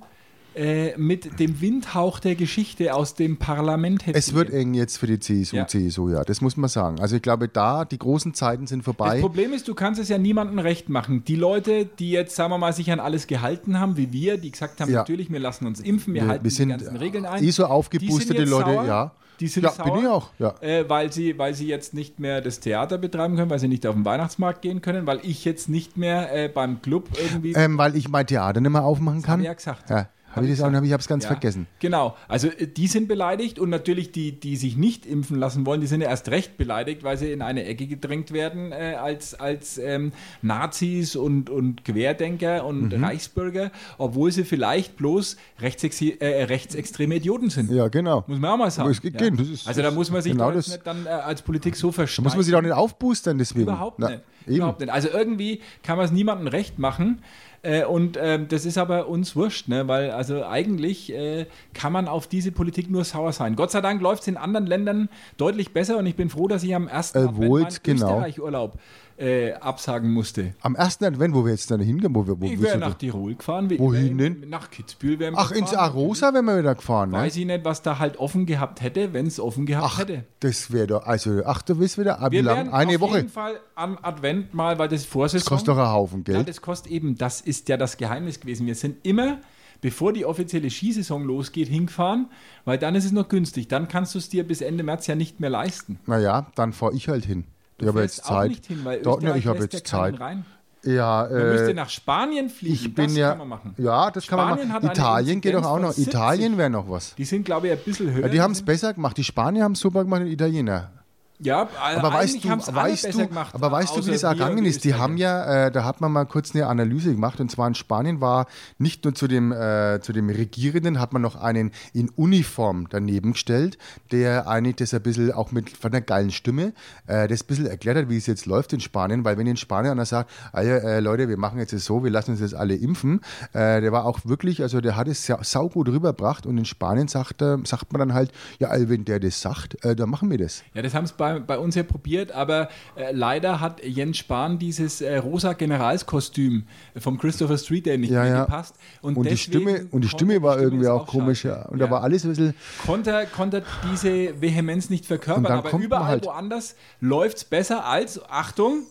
[0.56, 5.18] äh, mit dem Windhauch der Geschichte aus dem Parlament es wird eng jetzt für die
[5.20, 5.66] CSU, Ja.
[5.66, 6.98] CSU, ja, das muss man sagen.
[7.00, 9.20] Also ich glaube, da die großen Zeiten sind Das vorbei.
[9.20, 11.24] Problem ist, du kannst es ja niemandem recht machen.
[11.24, 14.50] Die Leute, die jetzt, sagen wir mal, sich an alles gehalten haben, wie wir, die
[14.50, 14.98] gesagt haben, Ja.
[15.00, 17.44] natürlich, wir lassen uns impfen, wir, Wir- halten wir sind die ganzen Regeln ein.
[17.44, 18.84] eh so Die aufgeboostete sind jetzt Leute, sauer.
[18.86, 19.12] ja.
[19.38, 20.54] Die sind Ja, sauer, bin ich auch, ja.
[20.62, 23.86] Äh, weil, sie, weil sie jetzt nicht mehr das Theater betreiben können, weil sie nicht
[23.86, 27.76] auf den Weihnachtsmarkt gehen können, weil ich jetzt nicht mehr äh, beim Club irgendwie Ähm,
[27.76, 29.42] weil ich mein Theater nicht mehr aufmachen kann.
[29.42, 29.90] ja gesagt.
[29.90, 31.66] Ja, habe ich das auch, hab ich habe es ganz Ja, vergessen.
[31.80, 35.80] Genau, also äh, die sind beleidigt und natürlich die, die sich nicht impfen lassen wollen,
[35.80, 39.34] die sind ja erst recht beleidigt, weil sie in eine Ecke gedrängt werden äh, als,
[39.34, 43.02] als ähm, Nazis und, und Querdenker und Mhm.
[43.04, 47.70] Reichsbürger, obwohl sie vielleicht bloß rechtsexi- äh, rechtsextreme Idioten sind.
[47.70, 48.24] Ja, genau.
[48.26, 48.92] Muss man auch mal sagen.
[49.02, 49.26] Ja.
[49.42, 51.92] ist- also da muss man sich genau das- nicht dann äh, als Politik so Da
[51.92, 52.24] verstehen.
[52.24, 53.62] muss man sich doch nicht aufboostern deswegen.
[53.62, 54.20] Überhaupt nicht.
[54.46, 54.90] Überhaupt nicht.
[54.92, 57.18] Also irgendwie kann man es niemandem recht machen.
[57.66, 59.88] Äh, und ähm, das ist aber uns wurscht, ne?
[59.88, 63.56] weil also eigentlich äh, kann man auf diese Politik nur sauer sein.
[63.56, 66.62] Gott sei Dank läuft es in anderen Ländern deutlich besser und ich bin froh, dass
[66.62, 68.06] ich am ersten Äh, Advent meinen genau.
[68.06, 68.78] Österreich-Urlaub
[69.18, 70.54] äh, absagen musste.
[70.60, 72.94] Am ersten Advent, wo wir jetzt dann hingehen, wo wir, wo, Ich wäre nach?
[72.94, 73.70] Tirol gefahren.
[73.78, 74.44] Wohin denn?
[74.48, 75.72] Nach Kitzbühel wären wir Ach, ins.
[75.74, 77.18] Arosa wären wir wieder gefahren, ne?
[77.18, 80.24] Weiß ich nicht, was da halt offen gehabt hätte, wenn es offen gehabt Ach, hätte.
[80.40, 82.68] das wäre doch, also, ach, du willst wieder, wie Wir lang?
[82.72, 83.16] Eine auf Woche.
[83.18, 85.40] jeden Fall am Advent mal, weil das Vorsaison...
[85.44, 86.48] Das kostet doch einen Haufen Ja, Geld.
[86.48, 88.66] das kostet eben, das ist ja das Geheimnis gewesen.
[88.66, 89.38] Wir sind immer,
[89.80, 92.28] bevor die offizielle Skisaison losgeht, hingefahren,
[92.64, 93.68] weil dann ist es noch günstig.
[93.68, 95.98] Dann kannst du es dir bis Ende März ja nicht mehr leisten.
[96.06, 97.44] naja, dann fahre ich halt hin.
[97.78, 98.50] Ich habe jetzt auch Zeit.
[98.50, 100.18] nicht hin, weil Doch, ne, ich habe jetzt Zeit.
[100.20, 100.44] Rein.
[100.84, 102.74] Ja, Man müsste äh, nach Spanien fliegen.
[102.74, 103.74] ich bin das ja, kann man machen.
[103.76, 104.86] ja, das kann man Spanien machen.
[104.86, 105.92] Italien geht doch auch noch.
[105.92, 106.06] 70.
[106.14, 107.14] Italien wäre noch was.
[107.16, 108.22] Die sind, glaube ich, ein bisschen höher.
[108.22, 109.16] Ja, die haben es besser gemacht.
[109.16, 110.92] Die Spanier haben es super gemacht, die Italiener.
[111.38, 114.84] Ja, also Aber weißt du, weißt du, gemacht, aber weißt du, wie wir ergangen ist?
[114.84, 117.74] Die haben ja, äh, da hat man mal kurz eine Analyse gemacht und zwar in
[117.74, 118.46] Spanien war
[118.78, 123.32] nicht nur zu dem, äh, zu dem Regierenden, hat man noch einen in Uniform daneben
[123.32, 123.76] gestellt,
[124.12, 126.72] der eigentlich das ein bisschen auch mit von einer geilen Stimme,
[127.06, 129.56] äh, das ein bisschen erklärt hat, wie es jetzt läuft in Spanien, weil wenn in
[129.56, 132.74] Spanien einer sagt, ah äh, Leute, wir machen jetzt so, wir lassen uns jetzt alle
[132.74, 133.20] impfen,
[133.52, 137.08] äh, der war auch wirklich, also der hat es sau, saugut rübergebracht und in Spanien
[137.08, 140.30] sagt, äh, sagt man dann halt, ja, also wenn der das sagt, äh, dann machen
[140.30, 140.62] wir das.
[140.74, 144.58] Ja, das haben es bei, bei uns ja probiert, aber äh, leider hat Jens Spahn
[144.58, 146.64] dieses äh, rosa Generalskostüm
[146.98, 148.44] vom Christopher Street Day nicht Ja, mehr ja.
[148.44, 148.74] gepasst.
[149.02, 151.66] Und, Und die Stimme, und die Stimme war irgendwie auch komisch, ja.
[151.66, 152.54] Und da war alles ein bisschen.
[152.86, 158.20] Konnte, er- konnte diese Vehemenz nicht verkörpern, aber überall halt- woanders läuft es besser als,
[158.30, 158.82] Achtung,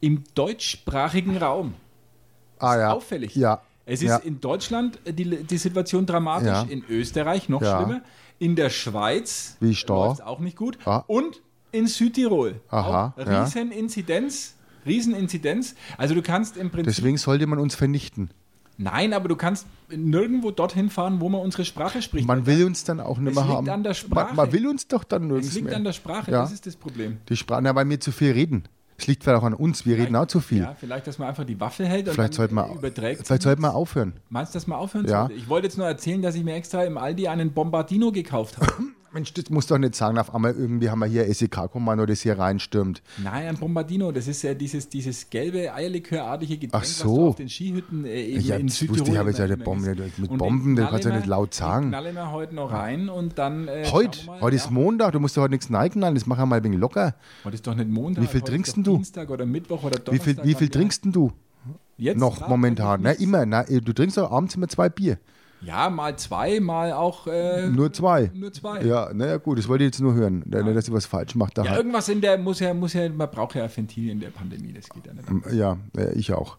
[0.00, 1.74] im deutschsprachigen Raum.
[2.58, 2.92] Ah ja.
[2.92, 3.34] auffällig.
[3.36, 3.62] Ja.
[3.86, 4.16] Es ist ja.
[4.18, 6.62] in Deutschland die, die Situation dramatisch, Ja.
[6.68, 8.02] in Österreich noch schlimmer,
[8.38, 11.04] in der Schweiz läuft auch nicht gut Ah.
[11.06, 11.40] und
[11.72, 12.60] in Südtirol.
[12.68, 13.26] Aha, auch.
[13.26, 14.54] Rieseninzidenz,
[14.86, 15.74] Rieseninzidenz.
[15.96, 18.30] Also du kannst im Prinzip Deswegen sollte man uns vernichten.
[18.80, 22.26] Nein, aber du kannst nirgendwo dorthin fahren, wo man unsere Sprache spricht.
[22.28, 23.68] Man will uns dann auch nicht Es mehr liegt haben.
[23.70, 24.34] an der Man, Sprache.
[24.36, 25.76] man will uns doch dann nirgends es liegt mehr.
[25.76, 26.42] an der Sprache, Ja.
[26.42, 27.18] das ist das Problem.
[27.28, 28.64] Die Sprache, na, weil wir zu viel reden.
[28.96, 30.58] Es liegt vielleicht auch an uns, wir reden auch zu viel.
[30.62, 33.26] Ja, vielleicht, dass man einfach die Waffe hält und Vielleicht sollte man, überträgt.
[33.26, 34.14] vielleicht sollte man aufhören.
[34.28, 35.20] Meinst du, dass man aufhören Ja.
[35.26, 35.34] sollte?
[35.34, 38.72] Ich wollte jetzt nur erzählen, dass ich mir extra im Aldi einen Bombardino gekauft habe.
[39.12, 42.38] Mensch, das muss doch nicht sagen, auf einmal irgendwie haben wir hier SEK-Kommando, das hier
[42.38, 43.02] reinstürmt.
[43.22, 47.16] Nein, ein Bombardino, das ist ja dieses, dieses gelbe, eierlikörartige Getränk, Ach was so.
[47.16, 49.84] du auf den Skihütten äh, eben Ja, in Südtirol wusste ich, aber jetzt ja Bomben-
[49.94, 50.38] immer mit.
[50.38, 51.86] Bomben, das kannst du ja nicht laut sagen.
[51.86, 53.66] Den knallen wir heute noch rein und dann.
[53.68, 54.70] Äh, Heute, mal, heute ist ja.
[54.72, 57.14] Montag, du musst doch heute nichts neigen, das machen wir mal ein wenig locker.
[57.44, 58.22] Heute ist doch nicht Montag.
[58.22, 58.96] Wie viel trinkst ist du?
[58.96, 60.14] Dienstag oder Mittwoch oder Donnerstag.
[60.14, 61.32] Wie viel, wie viel trinkst denn du
[61.96, 63.00] Jetzt noch grad momentan?
[63.02, 65.18] Na, immer, na, du trinkst doch abends immer zwei Bier.
[65.60, 67.26] Ja, mal zwei, mal auch.
[67.26, 68.30] Äh, Nur zwei.
[68.34, 68.82] Nur zwei.
[68.82, 70.44] Ja, naja, gut, das wollte ich jetzt nur hören.
[70.46, 71.52] Nicht, dass ich was falsch mache.
[71.56, 74.30] Ja, Ja, irgendwas in der muss ja, muss ja, man braucht ja Ventil in der
[74.30, 75.28] Pandemie, das geht ja nicht.
[75.52, 76.56] ja, ja, ich auch.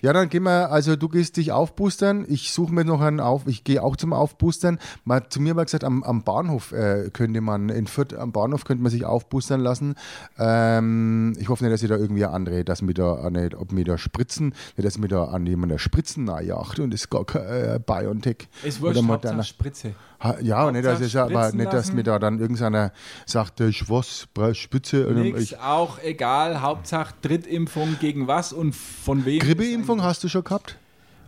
[0.00, 3.46] Ja, dann gehen wir, also du gehst dich aufboostern, ich suche mir noch einen auf,
[3.46, 4.78] ich gehe auch zum Aufboostern.
[5.04, 8.64] Mal, zu mir mal gesagt, am, am Bahnhof äh, könnte man, in Fürth am Bahnhof
[8.64, 9.94] könnte man sich aufboostern lassen.
[10.38, 13.84] Ähm, ich hoffe nicht, dass ich da irgendwie andere, dass mir da, nicht, ob mir
[13.84, 17.42] da spritzen, nicht, dass mir da an jemand Spritzen nachjagt und das ist gar kein
[17.42, 18.48] äh, Biontech.
[18.62, 19.44] Ist wurscht, Hauptsache.
[19.44, 19.94] Spritze.
[20.20, 22.92] Ha, ja, nicht, dass Hauptsache ich, aber nicht, dass mir da dann irgendeiner
[23.26, 25.08] sagt, ich was, Spitze.
[25.08, 29.40] oder Nix, ich, auch egal, Hauptsache Drittimpfung gegen was und von wem.
[29.72, 30.76] Grippeimpfung hast du schon gehabt?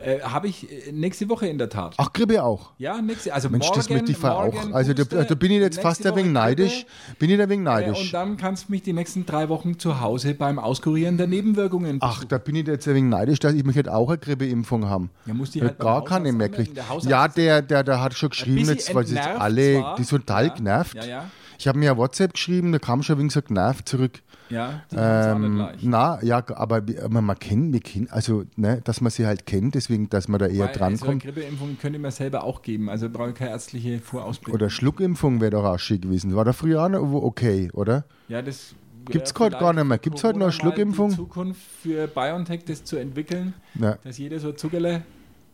[0.01, 1.95] Äh, Habe ich äh, nächste Woche in der Tat.
[1.97, 2.73] Ach, Grippe auch.
[2.79, 4.53] Ja, nächste, also Mensch, morgen, das möchte ich auch.
[4.73, 6.85] Also da, da bin ich jetzt fast ein wenig neidisch.
[7.19, 8.01] Bin ich ein wenig Äh, neidisch.
[8.01, 11.99] und dann kannst du mich die nächsten drei Wochen zu Hause beim Auskurieren der Nebenwirkungen
[12.01, 15.11] Ach, da bin ich jetzt ein wenig neidisch, dass ich möchte auch eine Grippeimpfung haben.
[15.27, 16.77] Ja, muss die halt gar keine mehr kriegt.
[17.05, 20.49] Ja, der, der, der hat schon geschrieben, jetzt, weil sie jetzt alle, die ist total
[20.49, 20.95] Ja, genervt.
[20.97, 21.31] ja, ja.
[21.59, 24.23] Ich habe mir ja WhatsApp geschrieben, da kam schon wegen so genervt zurück.
[24.51, 25.79] Ja, die haben's auch nicht Ähm, leicht.
[25.83, 29.75] na, ja, aber aber man kennt, wir kennen, also, ne, dass man sie halt kennt,
[29.75, 31.23] deswegen, dass man da eher Weil, also drankommt.
[31.23, 34.55] Grippeimpfung könnte man selber auch geben, also brauche ich keine ärztliche Vorausbildung.
[34.55, 36.37] Oder Schluckimpfung wäre doch auch schick gewesen.
[36.37, 38.05] War da früher auch noch okay, oder?
[38.29, 38.75] Ja, das
[39.07, 39.97] Gibt's wär heute gar nicht mehr.
[39.99, 41.11] für Gibt's heute noch mal Schluckimpfung?
[41.11, 43.97] Die Zukunft für BioNTech, das zu entwickeln, Ja.
[44.05, 45.03] dass jeder so Zuckerle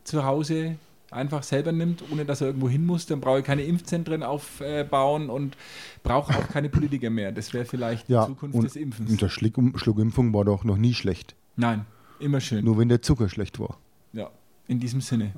[0.03, 0.75] zu Hause
[1.11, 3.05] einfach selber nimmt, ohne dass er irgendwo hin muss.
[3.05, 5.55] Dann brauche ich keine Impfzentren aufbauen und
[6.03, 7.31] brauche auch keine Politiker mehr.
[7.31, 9.11] Das wäre vielleicht Ja, die Zukunft und, des Impfens.
[9.11, 11.35] und der Schluck, Schluckimpfung war doch noch nie schlecht.
[11.55, 11.85] Nein,
[12.19, 12.63] immer schön.
[12.65, 13.77] Nur wenn der Zucker schlecht war.
[14.13, 14.29] Ja,
[14.67, 15.33] in diesem Sinne.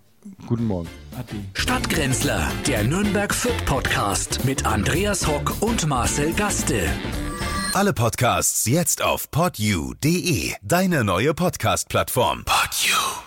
[0.48, 0.88] Guten Morgen.
[1.18, 1.36] Ade.
[1.54, 6.80] Stadtgrenzler, der Nürnberg Fürth Podcast mit Andreas Hock und Marcel Gaste.
[7.74, 12.44] Alle Podcasts jetzt auf podyou.de, deine neue Podcast-Plattform.
[12.46, 13.23] Podyou.